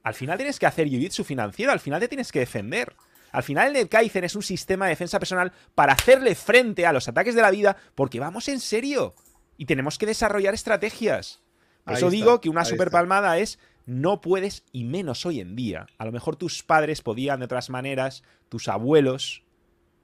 [0.03, 2.95] al final tienes que hacer jiu-jitsu financiero, al final te tienes que defender.
[3.33, 7.09] Al final el Kaizen es un sistema de defensa personal para hacerle frente a los
[7.09, 9.15] ataques de la vida porque vamos en serio.
[9.57, 11.41] Y tenemos que desarrollar estrategias.
[11.85, 15.87] Por eso digo que una super palmada es no puedes, y menos hoy en día.
[15.99, 19.45] A lo mejor tus padres podían de otras maneras, tus abuelos,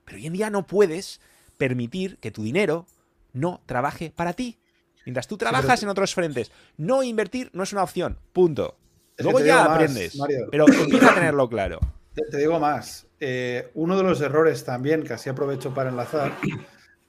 [0.05, 1.21] pero hoy en día no puedes
[1.59, 2.87] permitir que tu dinero
[3.33, 4.59] no trabaje para ti.
[5.05, 8.19] Mientras tú trabajas en otros frentes, no invertir no es una opción.
[8.33, 8.79] Punto.
[9.19, 10.17] Luego ya aprendes.
[10.51, 11.81] pero empieza a tenerlo claro.
[12.15, 13.07] Te, digo más.
[13.19, 16.37] Eh, uno de los errores también, que así aprovecho para enlazar,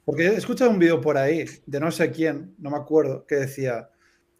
[0.05, 3.35] porque he escuchado un vídeo por ahí de no sé quién, no me acuerdo, que
[3.35, 3.89] decía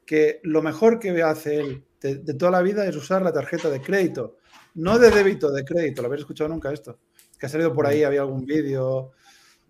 [0.06, 3.82] que lo mejor que hace él de, toda la vida es usar la tarjeta de
[3.82, 4.38] crédito,
[4.76, 6.02] no de débito, de crédito.
[6.02, 7.00] ¿Lo habéis escuchado nunca esto?
[7.40, 9.12] Que ha salido por ahí, había algún vídeo.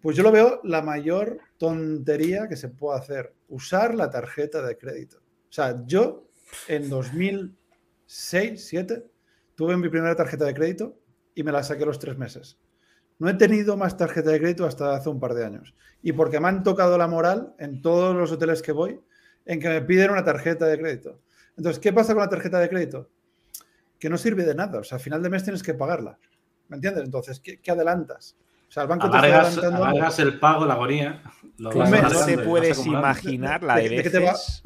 [0.02, 4.78] Pues yo lo veo la mayor tontería que se puede hacer, usar la tarjeta de
[4.78, 5.18] crédito.
[5.18, 6.28] O sea, yo
[6.68, 7.54] en 2006,
[8.08, 9.06] 2007,
[9.56, 10.98] tuve mi primera tarjeta de crédito
[11.36, 12.58] y me la saqué los tres meses.
[13.24, 15.74] No he tenido más tarjeta de crédito hasta hace un par de años.
[16.02, 19.00] Y porque me han tocado la moral en todos los hoteles que voy,
[19.46, 21.22] en que me piden una tarjeta de crédito.
[21.56, 23.10] Entonces, ¿qué pasa con la tarjeta de crédito?
[23.98, 24.80] Que no sirve de nada.
[24.80, 26.20] O sea, a final de mes tienes que pagarla.
[26.68, 27.06] ¿Me entiendes?
[27.06, 28.36] Entonces, ¿qué, adelantas?
[28.68, 30.14] O sea, el banco te está adelantando.
[30.18, 31.24] el pago, la agonía.
[31.60, 34.64] no te puedes imaginar la de, veces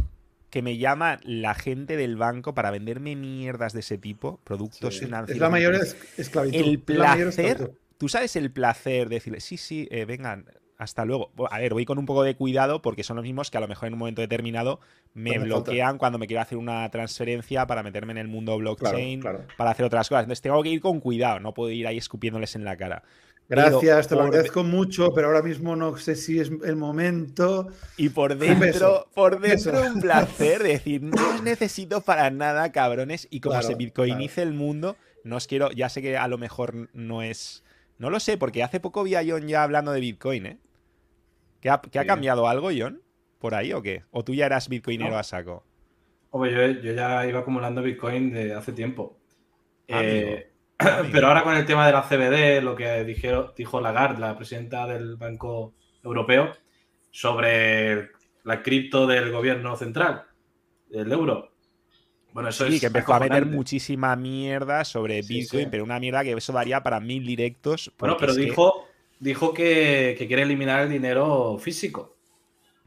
[0.49, 5.35] que me llama la gente del banco para venderme mierdas de ese tipo, productos financieros.
[5.35, 5.75] Es la mayor
[6.17, 6.59] esclavitud.
[6.59, 10.45] El placer tú sabes el placer de decirle, sí, sí, eh, vengan,
[10.77, 11.31] hasta luego.
[11.49, 13.67] A ver, voy con un poco de cuidado porque son los mismos que a lo
[13.67, 14.79] mejor en un momento determinado
[15.13, 19.21] me bloquean cuando me quiero hacer una transferencia para meterme en el mundo blockchain,
[19.57, 20.23] para hacer otras cosas.
[20.23, 23.03] Entonces tengo que ir con cuidado, no puedo ir ahí escupiéndoles en la cara.
[23.49, 27.69] Gracias, te lo agradezco mucho, pero ahora mismo no sé si es el momento.
[27.95, 33.27] Y por dentro, por dentro un placer decir, no os necesito para nada, cabrones.
[33.31, 36.89] Y como se bitcoinice el mundo, no os quiero, ya sé que a lo mejor
[36.93, 37.63] no es
[37.97, 40.57] no lo sé, porque hace poco vi a John ya hablando de Bitcoin, ¿eh?
[41.61, 43.01] ¿Qué ha, cambiado algo, John?
[43.39, 44.03] ¿Por ahí o qué?
[44.11, 45.63] ¿O tú ya eras bitcoinero a saco?
[46.29, 49.17] Hombre, yo, ya iba acumulando Bitcoin de hace tiempo.
[49.87, 50.51] Eh,
[51.11, 54.85] pero ahora con el tema de la CBD, lo que dijeron, dijo Lagarde, la presidenta
[54.87, 55.73] del Banco
[56.03, 56.53] Europeo,
[57.11, 58.11] sobre
[58.43, 60.25] la cripto del gobierno central,
[60.89, 61.53] del euro,
[62.37, 66.33] bueno, eso sí, que empezó a meter muchísima mierda sobre Bitcoin, pero una mierda que
[66.33, 67.91] eso daría para mil directos.
[67.97, 69.25] Bueno, pero dijo, que...
[69.25, 72.15] dijo que, quiere eliminar el dinero físico.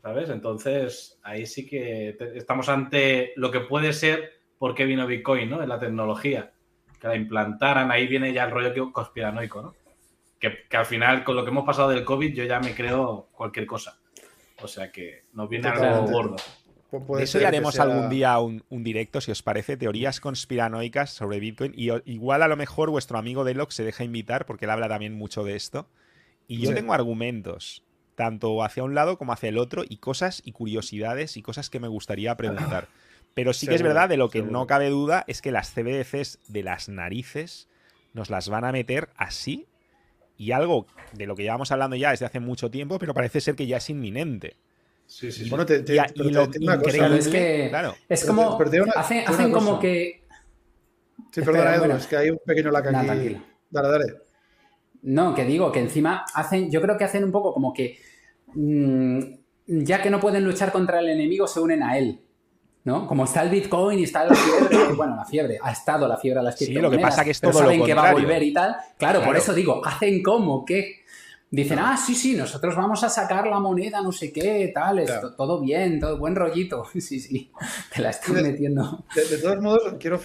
[0.02, 0.30] ¿Sabes?
[0.30, 5.60] Entonces, ahí sí que estamos ante lo que puede ser por qué vino Bitcoin, ¿no?
[5.60, 6.52] En la tecnología.
[7.00, 9.74] Que la implantaran, ahí viene ya el rollo conspiranoico, ¿no?
[10.38, 13.30] Que, que al final, con lo que hemos pasado del COVID, yo ya me creo
[13.32, 13.98] cualquier cosa.
[14.62, 16.36] O sea que nos viene algo gordo.
[16.90, 21.72] De eso ya haremos algún día un, directo, si os parece, teorías conspiranoicas sobre Bitcoin.
[21.76, 25.14] Y igual a lo mejor vuestro amigo Delox se deja invitar, porque él habla también
[25.14, 25.88] mucho de esto.
[26.48, 27.84] Y yo tengo argumentos,
[28.16, 31.78] tanto hacia un lado como hacia el otro, y cosas y curiosidades y cosas que
[31.78, 32.88] me gustaría preguntar.
[33.34, 36.40] Pero sí que es verdad, de lo que no cabe duda, es que las CBDCs
[36.48, 37.68] de las narices
[38.12, 39.66] nos las van a meter así.
[40.36, 43.54] Y algo de lo que llevamos hablando ya desde hace mucho tiempo, pero parece ser
[43.54, 44.56] que ya es inminente.
[45.10, 45.82] Sí, sí, Bueno, te,
[46.14, 47.96] y, lo increíble es que claro.
[48.08, 48.56] es como
[48.94, 50.24] hacen, como que
[51.32, 53.36] Sí, perdona, Edu, es que hay un pequeño laca aquí.
[53.70, 54.04] Dale, dale.
[55.02, 57.98] No, que digo que encima hacen, yo creo que hacen un poco como que
[58.54, 59.18] mm,
[59.66, 62.20] ya que no pueden luchar contra el enemigo, se unen a él.
[62.84, 63.08] ¿no?
[63.08, 66.40] Como está el Bitcoin y está la fiebre, bueno, la fiebre, ha estado la fiebre
[66.40, 68.52] a las Sí, lo que pasa que es todo saben que va a volver y
[68.52, 68.76] tal.
[68.96, 70.99] Claro, por eso digo, hacen como que
[71.52, 75.04] Dicen, ah, sí, sí, nosotros vamos a sacar la moneda, no sé qué, tal,
[75.36, 76.84] todo bien, todo buen rollito.
[77.00, 77.50] Sí, sí,
[77.92, 79.04] te la estoy metiendo.
[79.14, 80.20] De, todos modos, quiero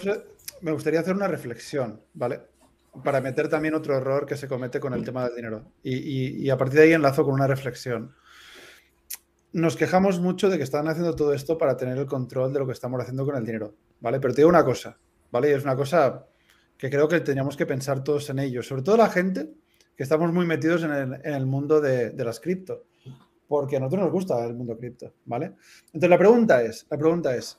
[0.60, 2.42] me gustaría hacer una reflexión, ¿vale?
[3.02, 5.64] Para meter también otro error que se comete con el tema del dinero.
[5.82, 8.14] Y, a partir de ahí enlazo con una reflexión.
[9.52, 12.66] Nos quejamos mucho de que están haciendo todo esto para tener el control de lo
[12.66, 14.20] que estamos haciendo con el dinero, ¿vale?
[14.20, 14.96] Pero te digo una cosa,
[15.32, 15.50] ¿vale?
[15.50, 16.26] Y es una cosa
[16.78, 19.50] que creo que teníamos que pensar todos en ello, sobre todo la gente
[19.96, 22.84] que estamos muy metidos en el, mundo de, las cripto,
[23.48, 25.54] porque a nosotros nos gusta el mundo cripto, ¿vale?
[25.86, 27.58] Entonces la pregunta es, la pregunta es,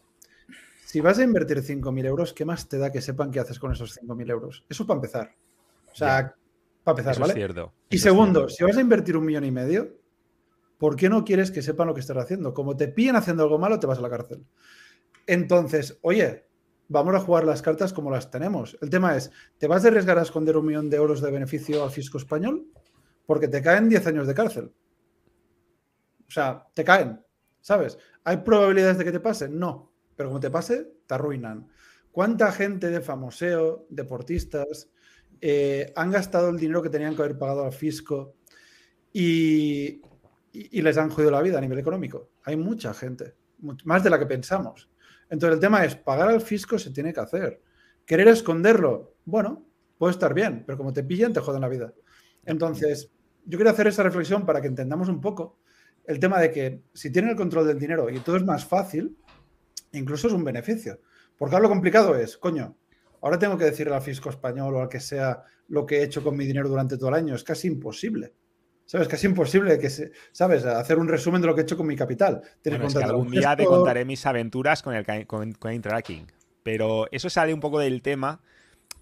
[0.85, 3.71] si vas a invertir 5.000 euros, ¿qué más te da que sepan qué haces con
[3.71, 4.63] esos 5.000 euros?
[4.69, 5.35] Eso para empezar.
[5.91, 6.35] O sea,
[6.83, 7.73] para empezar, ¿vale?
[7.89, 9.97] y segundo, si vas a invertir un millón y medio,
[10.77, 12.53] ¿Por qué no quieres que sepan lo que estás haciendo?
[12.53, 14.45] Como te pillen haciendo algo malo, te vas a la cárcel.
[15.25, 16.46] Entonces, oye,
[16.89, 18.77] vamos a jugar las cartas como las tenemos.
[18.81, 21.83] El tema es, ¿te vas a arriesgar a esconder un millón de euros de beneficio
[21.83, 22.67] al fisco español?
[23.25, 24.73] Porque te caen 10 años de cárcel.
[26.27, 27.21] O sea, te caen,
[27.61, 27.97] ¿sabes?
[28.23, 29.49] ¿Hay probabilidades de que te pase?
[29.49, 29.91] No.
[30.15, 31.67] Pero como te pase, te arruinan.
[32.11, 34.89] ¿Cuánta gente de famoseo, deportistas,
[35.39, 38.33] eh, han gastado el dinero que tenían que haber pagado al fisco
[39.13, 40.01] y,
[40.51, 42.31] y, les han jodido la vida a nivel económico?
[42.43, 43.35] Hay mucha gente,
[43.83, 44.89] más de la que pensamos.
[45.29, 47.61] Entonces el tema es, pagar al fisco se tiene que hacer.
[48.05, 49.65] Querer esconderlo, bueno,
[49.97, 51.93] puede estar bien, pero como te pillan, te joden la vida.
[52.45, 53.11] Entonces,
[53.45, 55.59] yo quiero hacer esa reflexión para que entendamos un poco
[56.05, 59.17] el tema de que si tienen el control del dinero y todo es más fácil,
[59.91, 61.01] incluso es un beneficio.
[61.37, 62.77] Porque ahora lo complicado es, coño,
[63.21, 66.23] ahora tengo que decirle al fisco español o al que sea lo que he hecho
[66.23, 67.35] con mi dinero durante todo el año.
[67.35, 68.33] Es casi imposible.
[68.87, 69.09] ¿Sabes?
[69.09, 70.65] Casi imposible que se, ¿sabes?
[70.65, 72.41] Hacer un resumen de lo que he hecho con mi capital.
[72.63, 76.25] Bueno, es que algún día te contaré mis aventuras con el con, con tracking.
[76.63, 78.41] Pero eso sale un poco del tema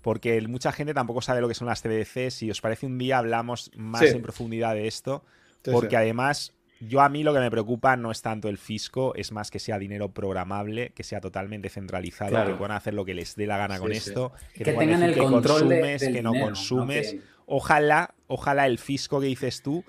[0.02, 2.32] porque mucha gente tampoco sabe lo que son las CBDC.
[2.32, 5.24] Si os parece un día hablamos más en profundidad de esto,
[5.64, 9.32] porque además yo a mí lo que me preocupa no es tanto el fisco, es
[9.32, 13.36] más que sea dinero programable, que sea totalmente centralizado, que puedan hacer lo que les
[13.36, 17.16] dé la gana con esto, que, tengan el control consumes, que no consumes.
[17.46, 19.84] Ojalá, ojalá el fisco que dices tú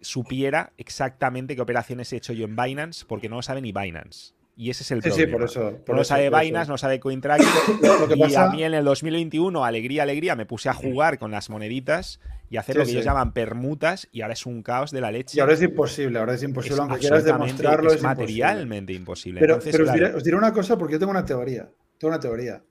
[0.00, 4.34] supiera exactamente qué operaciones he hecho yo en Binance, porque no lo sabe ni Binance.
[4.54, 5.24] Y ese es el problema.
[5.24, 5.78] Sí, por eso.
[5.88, 7.46] no sabe Binance, no sabe CoinTracker.
[8.16, 12.20] y a mí en el 2021, alegría, alegría, me puse a jugar con las moneditas
[12.50, 15.38] y hacer lo que ellos llaman permutas y ahora es un caos de la leche.
[15.38, 17.92] Y ahora es imposible, ahora es imposible, aunque quieras demostrarlo.
[17.92, 19.40] Es, materialmente imposible.
[19.40, 21.70] Pero, os, diré, una cosa porque yo tengo una teoría.
[21.98, 22.62] Tengo una teoría.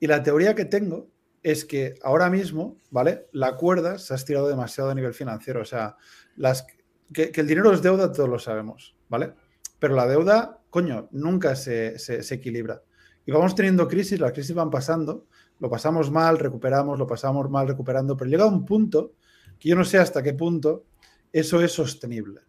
[0.00, 1.10] Y la teoría que tengo
[1.46, 3.28] es que ahora mismo, ¿vale?
[3.30, 5.60] La cuerda se ha estirado demasiado a nivel financiero.
[5.60, 5.96] O sea,
[6.34, 6.66] las,
[7.12, 9.32] que, el dinero es deuda, todos lo sabemos, ¿vale?
[9.78, 11.94] Pero la deuda, coño, nunca se,
[12.30, 12.82] equilibra.
[13.24, 15.28] Y vamos teniendo crisis, las crisis van pasando,
[15.60, 19.12] lo pasamos mal, recuperamos, lo pasamos mal, recuperando, pero llega un punto
[19.56, 20.86] que yo no sé hasta qué punto
[21.32, 22.40] eso es sostenible.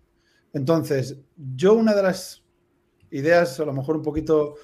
[0.54, 2.44] Entonces, yo una de las
[3.12, 4.56] ideas, a lo mejor un poquito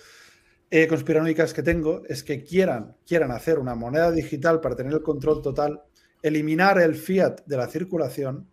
[0.75, 5.03] eh, conspiranoicas que tengo, es que quieran, quieran hacer una moneda digital para tener el
[5.03, 5.83] control total,
[6.23, 8.49] eliminar el fiat de la circulación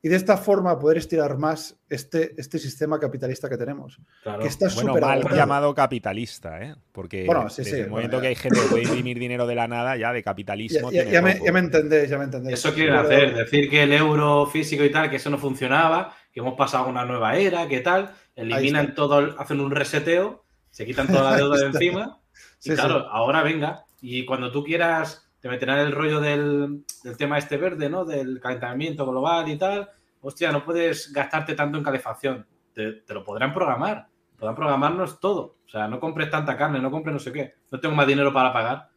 [0.00, 3.98] y de esta forma poder estirar más este, este sistema capitalista que tenemos.
[4.40, 6.76] Que está bueno, mal llamado capitalista, ¿eh?
[6.92, 9.96] Porque bueno, sí, el momento que hay gente que puede imprimir dinero de la nada,
[9.96, 10.92] ya de capitalismo.
[10.92, 12.60] Ya, ya, me, ya me, entendés, ya me entendéis.
[12.60, 16.38] Eso quieren hacer, decir que el euro físico y tal, que eso no funcionaba, que
[16.38, 21.06] hemos pasado a una nueva era, que tal, eliminan todo, hacen un reseteo, se quitan
[21.06, 22.18] toda la deuda de encima.
[22.64, 26.84] y claro, ahora venga, y cuando tú quieras te meterán el rollo del,
[27.16, 28.04] tema este verde, ¿no?
[28.04, 29.88] Del calentamiento global y tal.
[30.20, 32.46] Hostia, no puedes gastarte tanto en calefacción.
[32.74, 34.06] Te, lo podrán programar.
[34.38, 35.56] Podrán programarnos todo.
[35.66, 37.54] O sea, no compres tanta carne, no compres no sé qué.
[37.70, 38.88] No tengo más dinero para pagar.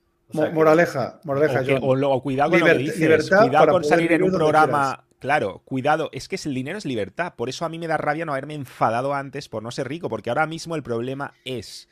[0.53, 1.61] moraleja, moraleja.
[1.82, 3.30] O, cuidado con lo que dices.
[3.30, 5.01] Cuidado con salir en un programa.
[5.24, 7.36] Claro, cuidado, es que el dinero es libertad.
[7.38, 10.09] Por eso a mí me da rabia no haberme enfadado antes por no ser rico,
[10.09, 11.88] porque ahora mismo el problema es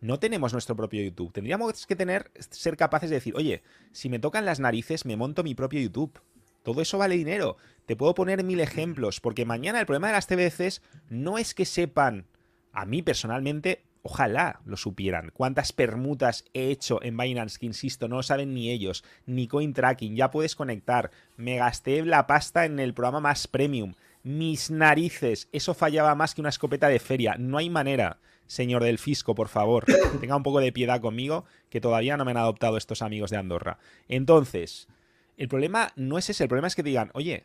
[0.00, 1.30] no tenemos nuestro propio YouTube.
[1.30, 3.62] Tendríamos que tener, ser capaces de decir, oye,
[3.92, 6.22] si me tocan las narices, me monto mi propio YouTube.
[6.62, 7.58] Todo eso vale dinero.
[7.84, 11.66] Te puedo poner mil ejemplos, porque mañana el problema de las TBCs no es que
[11.66, 12.28] sepan,
[12.72, 18.16] a mí personalmente, ojalá lo supieran, cuántas permutas he hecho en Binance, que insisto, no
[18.16, 21.10] lo saben ni ellos, ni coin tracking, ya puedes conectar.
[21.36, 23.94] Me gasté la pasta en el programa más premium.
[24.22, 27.36] Mis narices, eso fallaba más que una escopeta de feria.
[27.38, 28.18] No hay manera
[28.50, 29.84] señor del fisco, por favor,
[30.20, 33.36] tenga un poco de piedad conmigo, que todavía no me han adoptado estos amigos de
[33.36, 33.78] Andorra.
[34.08, 34.88] Entonces,
[35.36, 37.44] el problema no es ese, el problema es que digan, oye,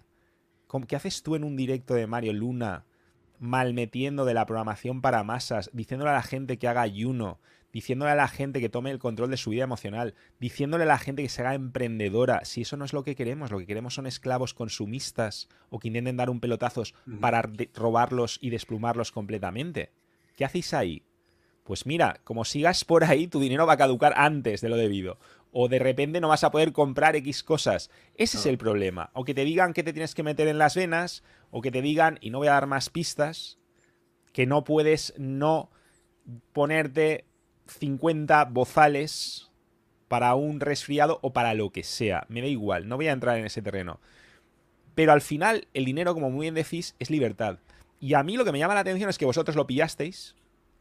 [0.88, 2.86] ¿qué haces tú en un directo de Mario Luna
[3.40, 7.40] malmetiendo de la programación para masas, diciéndole a la gente que haga ayuno,
[7.74, 10.98] diciéndole a la gente que tome el control de su vida emocional, diciéndole a la
[10.98, 13.94] gente que se haga emprendedora, si eso no es lo que queremos, lo que queremos
[13.94, 19.92] son esclavos consumistas o que intenten dar un pelotazos para robarlos y desplumarlos completamente.
[20.36, 21.04] ¿Qué hacéis ahí?
[21.66, 25.18] Pues mira, como sigas por ahí, tu dinero va a caducar antes de lo debido.
[25.52, 27.90] O de repente no vas a poder comprar X cosas.
[28.14, 29.10] Ese es el problema.
[29.14, 31.82] O que te digan que te tienes que meter en las venas, o que te
[31.82, 33.58] digan, y no voy a dar más pistas,
[34.32, 35.72] que no puedes no
[36.54, 37.26] ponerte
[37.66, 39.50] 50 bozales
[40.08, 42.28] para un resfriado o para lo que sea.
[42.30, 44.00] Me da igual, no voy a entrar en ese terreno.
[44.94, 47.58] Pero al final, el dinero, como muy bien decís, es libertad.
[48.00, 50.36] Y a mí lo que me llama la atención es que vosotros lo pillasteis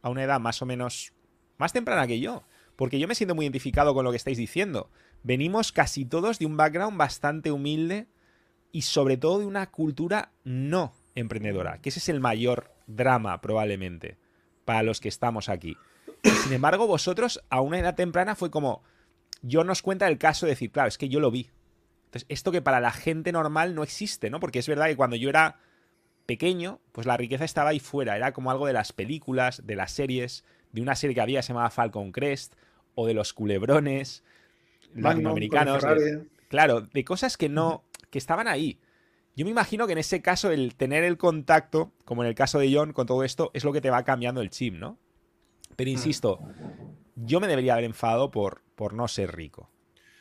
[0.05, 1.15] a una edad más o menos
[1.57, 2.45] más temprana que yo.
[2.77, 4.91] Porque yo me siento muy identificado con lo que estáis diciendo.
[5.23, 8.07] Venimos casi todos de un background bastante humilde
[8.71, 14.19] y sobre todo de una cultura no emprendedora, que ese es el mayor drama probablemente
[14.67, 15.77] para los que estamos aquí.
[16.23, 18.83] sin embargo, vosotros a una edad temprana fue como,
[19.41, 21.51] yo nos cuenta el caso de decir, claro, es que yo lo vi.
[22.07, 24.41] Entonces, esto que para la gente normal no existe, ¿no?
[24.41, 25.61] Porque es verdad que cuando yo era
[26.27, 29.93] pequeño, pues la riqueza estaba ahí fuera, era como algo de las películas, de las
[29.93, 32.55] series, de una serie que había se llamaba Falcon Crest,
[32.95, 34.23] o de los culebrones
[34.95, 35.85] latinoamericanos.
[36.49, 38.79] claro, de cosas que no, que estaban ahí.
[39.37, 42.61] Yo me imagino que en ese caso el tener el contacto, como en el caso
[42.61, 44.97] de John, con todo esto, es lo que te va cambiando el chip, ¿no?
[45.75, 45.93] Pero mm.
[45.93, 46.41] insisto,
[47.17, 49.71] yo me debería haber enfadado por, por no ser rico.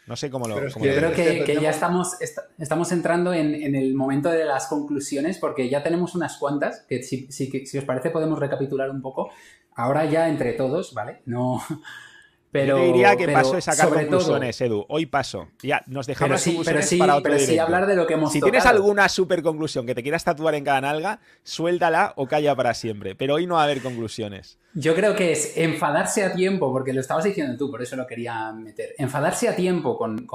[0.05, 0.55] No sé cómo lo.
[0.59, 2.17] yo creo que, ya estamos,
[2.57, 7.31] estamos entrando en, el momento de las conclusiones, porque ya tenemos unas cuantas, que si,
[7.31, 9.29] si os parece podemos recapitular un poco.
[9.75, 11.21] Ahora ya entre todos, ¿vale?
[11.25, 11.61] No,
[12.53, 14.85] pero, Yo diría que paso es sacar conclusiones, Edu.
[14.87, 15.47] Hoy paso.
[15.63, 18.41] Ya, nos dejamos conclusiones sí, para otro pero sí hablar de lo que hemos Si
[18.41, 22.75] tienes alguna super conclusión que te quieras tatuar en cada nalga, suéltala o calla para
[22.75, 23.15] siempre.
[23.15, 24.59] Pero hoy no va a haber conclusiones.
[24.75, 28.05] Yo creo que es enfadarse a tiempo, porque lo estabas diciendo tú, por eso lo
[28.05, 28.93] quería meter.
[28.99, 30.27] Enfadarse a tiempo con,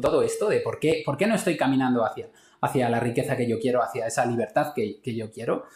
[0.00, 2.30] todo esto de por qué, por qué no estoy caminando hacia,
[2.62, 5.66] hacia la riqueza que yo quiero, hacia esa libertad que, que yo quiero,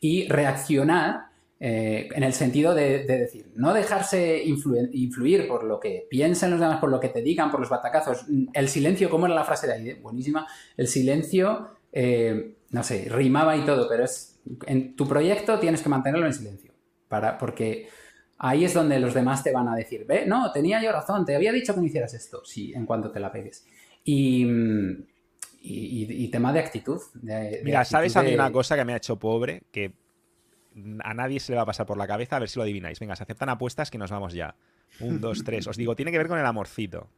[0.00, 1.29] y reaccionar
[1.62, 6.80] eh, en el sentido de, decir, no dejarse influir, por lo que piensen los demás,
[6.80, 8.24] por lo que te digan, por los batacazos.
[8.54, 9.92] El silencio, ¿cómo era la frase de ahí?
[10.00, 10.46] Buenísima.
[10.78, 15.90] El silencio, eh, no sé, rimaba y todo, pero es en tu proyecto tienes que
[15.90, 16.72] mantenerlo en silencio.
[17.08, 17.88] Para, porque
[18.38, 21.36] ahí es donde los demás te van a decir, ve, no, tenía yo razón, te
[21.36, 23.66] había dicho que no hicieras esto, sí, en cuanto te la pegues.
[24.02, 24.46] Y,
[25.60, 27.00] y, tema de actitud.
[27.62, 29.64] Mira, ¿sabes a mí una cosa que me ha hecho pobre?
[29.70, 29.92] Que
[31.02, 33.00] a nadie se le va a pasar por la cabeza, a ver si lo adivináis.
[33.00, 34.54] Venga, se aceptan apuestas que nos vamos ya.
[35.00, 35.66] Un, dos, tres.
[35.66, 37.08] Os digo, tiene que ver con el amorcito.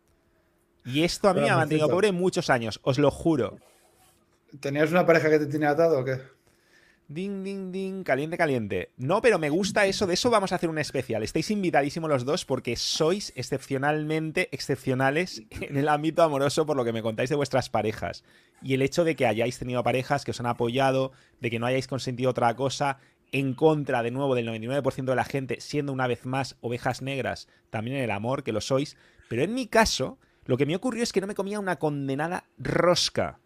[0.84, 3.58] Y esto a mí me ha mantenido pobre muchos años, os lo juro.
[4.60, 6.18] ¿Tenías una pareja que te tiene atado o qué?
[7.08, 8.90] Ding, ding, ding, caliente, caliente.
[8.96, 11.22] No, pero me gusta eso, de eso vamos a hacer un especial.
[11.22, 16.92] Estáis invitadísimos los dos porque sois excepcionalmente excepcionales en el ámbito amoroso por lo que
[16.92, 18.24] me contáis de vuestras parejas.
[18.62, 21.66] Y el hecho de que hayáis tenido parejas que os han apoyado, de que no
[21.66, 22.98] hayáis consentido otra cosa,
[23.32, 27.48] en contra de nuevo del 99% de la gente, siendo una vez más ovejas negras
[27.70, 28.96] también en el amor, que lo sois.
[29.28, 32.44] Pero en mi caso, lo que me ocurrió es que no me comía una condenada
[32.58, 33.40] rosca.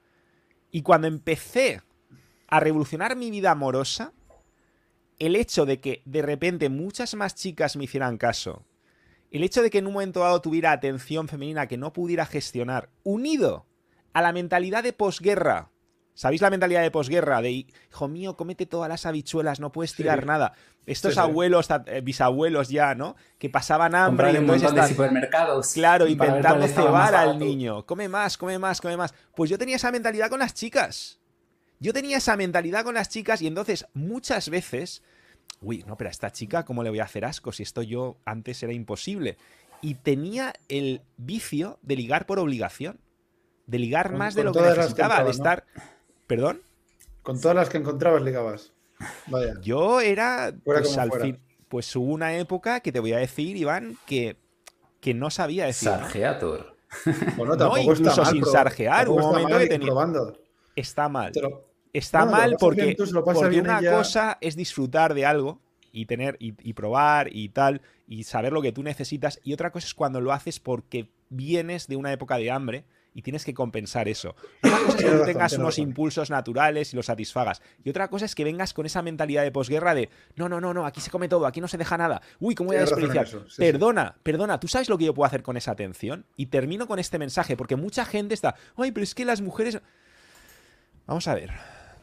[0.70, 1.82] Y cuando empecé
[2.48, 4.12] a revolucionar mi vida amorosa,
[5.18, 8.66] el hecho de que de repente muchas más chicas me hicieran caso,
[9.30, 12.90] el hecho de que en un momento dado tuviera atención femenina que no pudiera gestionar,
[13.02, 13.66] unido
[14.12, 15.70] a la mentalidad de posguerra,
[16.16, 17.42] ¿Sabéis la mentalidad de posguerra?
[17.42, 20.54] De, hijo mío, comete todas las habichuelas, no puedes tirar nada.
[20.86, 23.16] Estos abuelos, eh, bisabuelos ya, ¿no?
[23.38, 25.74] Que pasaban hambre y entonces de supermercados.
[25.74, 27.84] Claro, intentando cebar al niño.
[27.84, 29.12] Come más, come más, come más.
[29.34, 31.20] Pues yo tenía esa mentalidad con las chicas.
[31.80, 35.02] Yo tenía esa mentalidad con las chicas y entonces muchas veces...
[35.60, 37.52] Uy, no, pero a esta chica, ¿cómo le voy a hacer asco?
[37.52, 39.36] Si esto yo antes era imposible.
[39.82, 43.00] Y tenía el vicio de ligar por obligación.
[43.66, 45.66] De ligar más de lo que necesitaba, de estar...
[46.26, 46.62] ¿Perdón?
[47.22, 48.72] Con todas las que encontrabas ligabas.
[49.26, 49.54] Vaya.
[49.62, 50.54] Yo era.
[50.64, 54.36] Pues, al fin, pues hubo una época que te voy a decir, Iván, que,
[55.00, 55.88] que no sabía decir.
[55.88, 56.76] Sargeator.
[57.58, 59.08] no, incluso sin sargear.
[59.08, 59.92] Un momento que tenía.
[60.74, 61.32] Está mal.
[61.92, 65.60] Está mal porque, porque una cosa es disfrutar de algo
[65.92, 69.70] y tener y, y, probar y tal y saber lo que tú necesitas y otra
[69.70, 72.84] cosa es cuando lo haces porque vienes de una época de hambre
[73.16, 74.36] y tienes que compensar eso.
[74.62, 77.62] Una cosa es que tú tengas unos impulsos naturales y los satisfagas.
[77.82, 80.74] Y otra cosa es que vengas con esa mentalidad de posguerra de no, no, no,
[80.74, 82.20] no, aquí se come todo, aquí no se deja nada.
[82.40, 83.26] Uy, ¿cómo voy a desperdiciar?
[83.56, 86.26] perdona, perdona, ¿tú sabes lo que yo puedo hacer con esa atención?
[86.36, 89.80] Y termino con este mensaje, porque mucha gente está, ay, pero es que las mujeres.
[91.06, 91.52] Vamos a ver.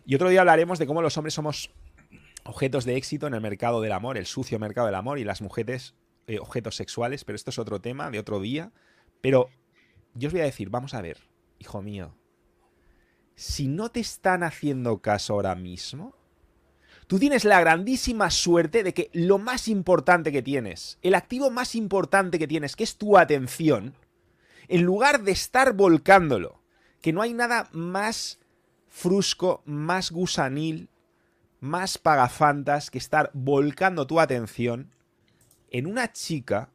[0.07, 1.69] Y otro día hablaremos de cómo los hombres somos
[2.43, 5.43] objetos de éxito en el mercado del amor, el sucio mercado del amor, y las
[5.43, 5.93] mujeres
[6.25, 8.71] eh, objetos sexuales, pero esto es otro tema de otro día.
[9.21, 9.49] Pero
[10.13, 11.17] yo os voy a decir, vamos a ver,
[11.59, 12.15] hijo mío,
[13.35, 16.15] si no te están haciendo caso ahora mismo,
[17.07, 21.75] tú tienes la grandísima suerte de que lo más importante que tienes, el activo más
[21.75, 23.95] importante que tienes, que es tu atención,
[24.67, 26.61] en lugar de estar volcándolo,
[27.01, 28.39] que no hay nada más
[28.87, 30.89] frusco, más gusanil,
[31.59, 34.91] más pagafantas que estar volcando tu atención
[35.71, 36.72] en una chica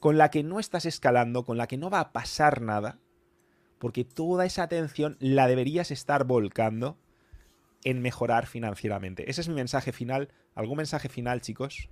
[0.00, 2.98] con la que no estás escalando, con la que no va a pasar nada,
[3.78, 6.98] porque toda esa atención la deberías estar volcando
[7.84, 9.30] en mejorar financieramente.
[9.30, 10.32] Ese es mi mensaje final.
[10.54, 11.88] ¿Algún mensaje final, chicos?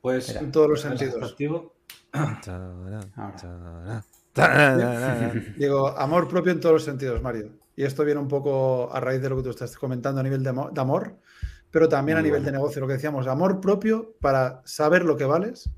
[0.00, 1.36] Pues en todos los sentidos.
[5.56, 7.52] Digo, amor propio en todos los sentidos, Mario.
[7.76, 10.42] y esto viene un poco a raíz de lo que tú estás comentando a nivel
[10.42, 11.18] de, de amor,
[11.72, 15.24] pero también a nivel de negocio, lo que decíamos, amor propio para saber lo que
[15.24, 15.70] vales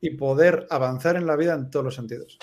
[0.00, 2.38] y poder avanzar en la vida en todos los sentidos.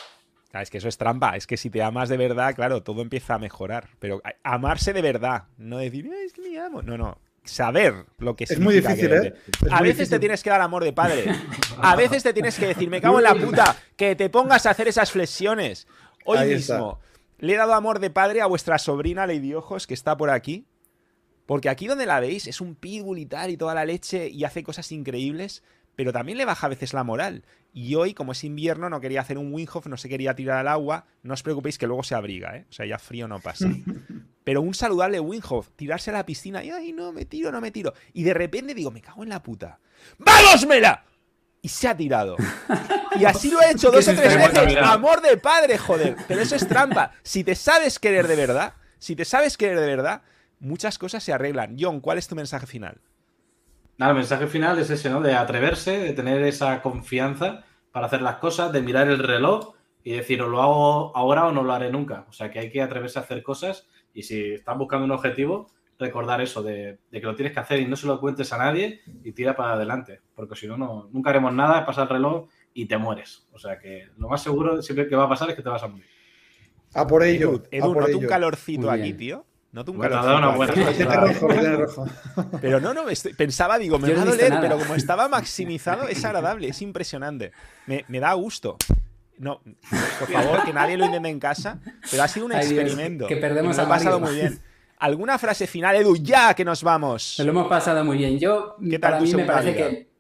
[0.54, 1.36] es que eso es trampa.
[1.36, 3.89] Es que si te amas de verdad, claro, todo empieza a mejorar.
[3.99, 6.84] Pero amarse de verdad, no decir, es que me amo.
[6.84, 7.18] No, no.
[7.43, 9.34] Saber lo que es muy difícil, ¿eh?
[9.72, 11.26] a veces te tienes que dar amor de padre.
[11.82, 14.70] A veces te tienes que decir, me cago en la puta, que te pongas a
[14.70, 15.88] hacer esas flexiones.
[16.24, 16.99] Hoy mismo
[17.41, 20.68] le he dado amor de padre a vuestra sobrina Lady Ojos, que está por aquí.
[21.52, 24.45] Porque aquí donde la veis es un pitbull y tal y toda la leche y
[24.45, 25.64] hace cosas increíbles,
[25.97, 27.43] pero también le baja a veces la moral.
[27.74, 30.70] Y hoy, como es invierno, no quería hacer un Winghoff, no se quería tirar al
[30.70, 31.08] agua.
[31.24, 32.66] No os preocupéis que luego se abriga, ¿eh?
[32.70, 33.68] O sea, ya frío no pasa.
[34.45, 37.72] Pero un saludable Winghoff, tirarse a la piscina y, ay, no, me tiro, no me
[37.72, 37.93] tiro.
[38.14, 39.78] Y de repente digo, me cago en la puta.
[40.20, 41.04] ¡Vamos, Mela!
[41.62, 42.38] Y se ha tirado.
[43.20, 44.78] Y así lo he hecho dos o tres veces.
[44.78, 46.16] Amor de padre, joder.
[46.30, 47.12] Pero eso es trampa.
[47.24, 50.22] Si te sabes querer de verdad, si te sabes querer de verdad,
[50.62, 51.76] muchas cosas se arreglan.
[51.78, 53.01] John, ¿cuál es tu mensaje final?
[53.97, 55.20] Nada, el mensaje final es ese, ¿no?
[55.22, 60.14] De atreverse, de tener esa confianza para hacer las cosas, de mirar el reloj y
[60.14, 62.26] decir, o lo hago ahora o no lo haré nunca.
[62.30, 65.68] O sea, que hay que atreverse a hacer cosas y si estás buscando un objetivo,
[65.99, 69.01] recordar eso, de, que lo tienes que hacer y no se lo cuentes a nadie
[69.24, 70.22] y tira para adelante.
[70.36, 73.47] Porque si no, no nunca haremos nada, pasa el reloj y te mueres.
[73.51, 75.84] O sea, que lo más seguro siempre que va a pasar es que te vas
[75.84, 76.05] a morir.
[76.93, 77.62] A por ello.
[77.72, 79.45] Edu, por un calorcito aquí, tío.
[79.72, 80.74] No un bueno, buena.
[82.62, 83.06] Pero no, no,
[83.38, 87.54] pensaba, digo, me va a doler, pero como estaba maximizado, es agradable, es impresionante.
[87.86, 88.78] Me, da gusto.
[89.38, 89.62] No,
[90.20, 93.28] por favor, que nadie lo intente en casa, pero ha sido un experimento.
[93.28, 94.60] que perdemos ha pasado muy bien.
[95.00, 96.18] ¿Alguna frase final, Edu?
[96.18, 97.40] Ya que nos vamos.
[97.40, 98.38] lo hemos pasado muy bien.
[98.38, 100.12] Yo, para mí me parece que.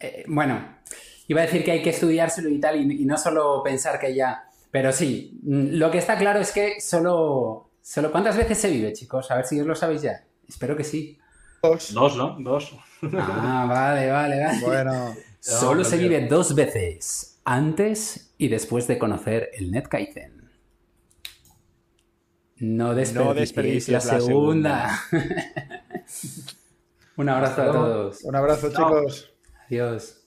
[0.00, 0.80] Eh, bueno,
[1.28, 4.44] iba a decir que hay que estudiárselo y tal, y no solo pensar que ya.
[4.72, 9.30] Pero sí, lo que está claro es que solo Solo cuántas veces se vive, chicos?
[9.30, 10.24] A ver si os lo sabéis ya.
[10.48, 11.18] Espero que sí.
[11.62, 11.92] Dos.
[11.92, 12.36] Dos, ¿no?
[12.38, 12.76] Dos.
[13.12, 14.60] Ah, vale, vale, vale.
[14.60, 15.14] Bueno.
[15.40, 17.40] Solo se vive dos veces.
[17.44, 20.50] Antes y después de conocer el NetKaizen.
[22.58, 25.00] No desperdicies, no la, segunda.
[27.16, 28.22] Un abrazo a todos.
[28.22, 29.34] Un abrazo, chicos.
[29.66, 30.21] Adiós.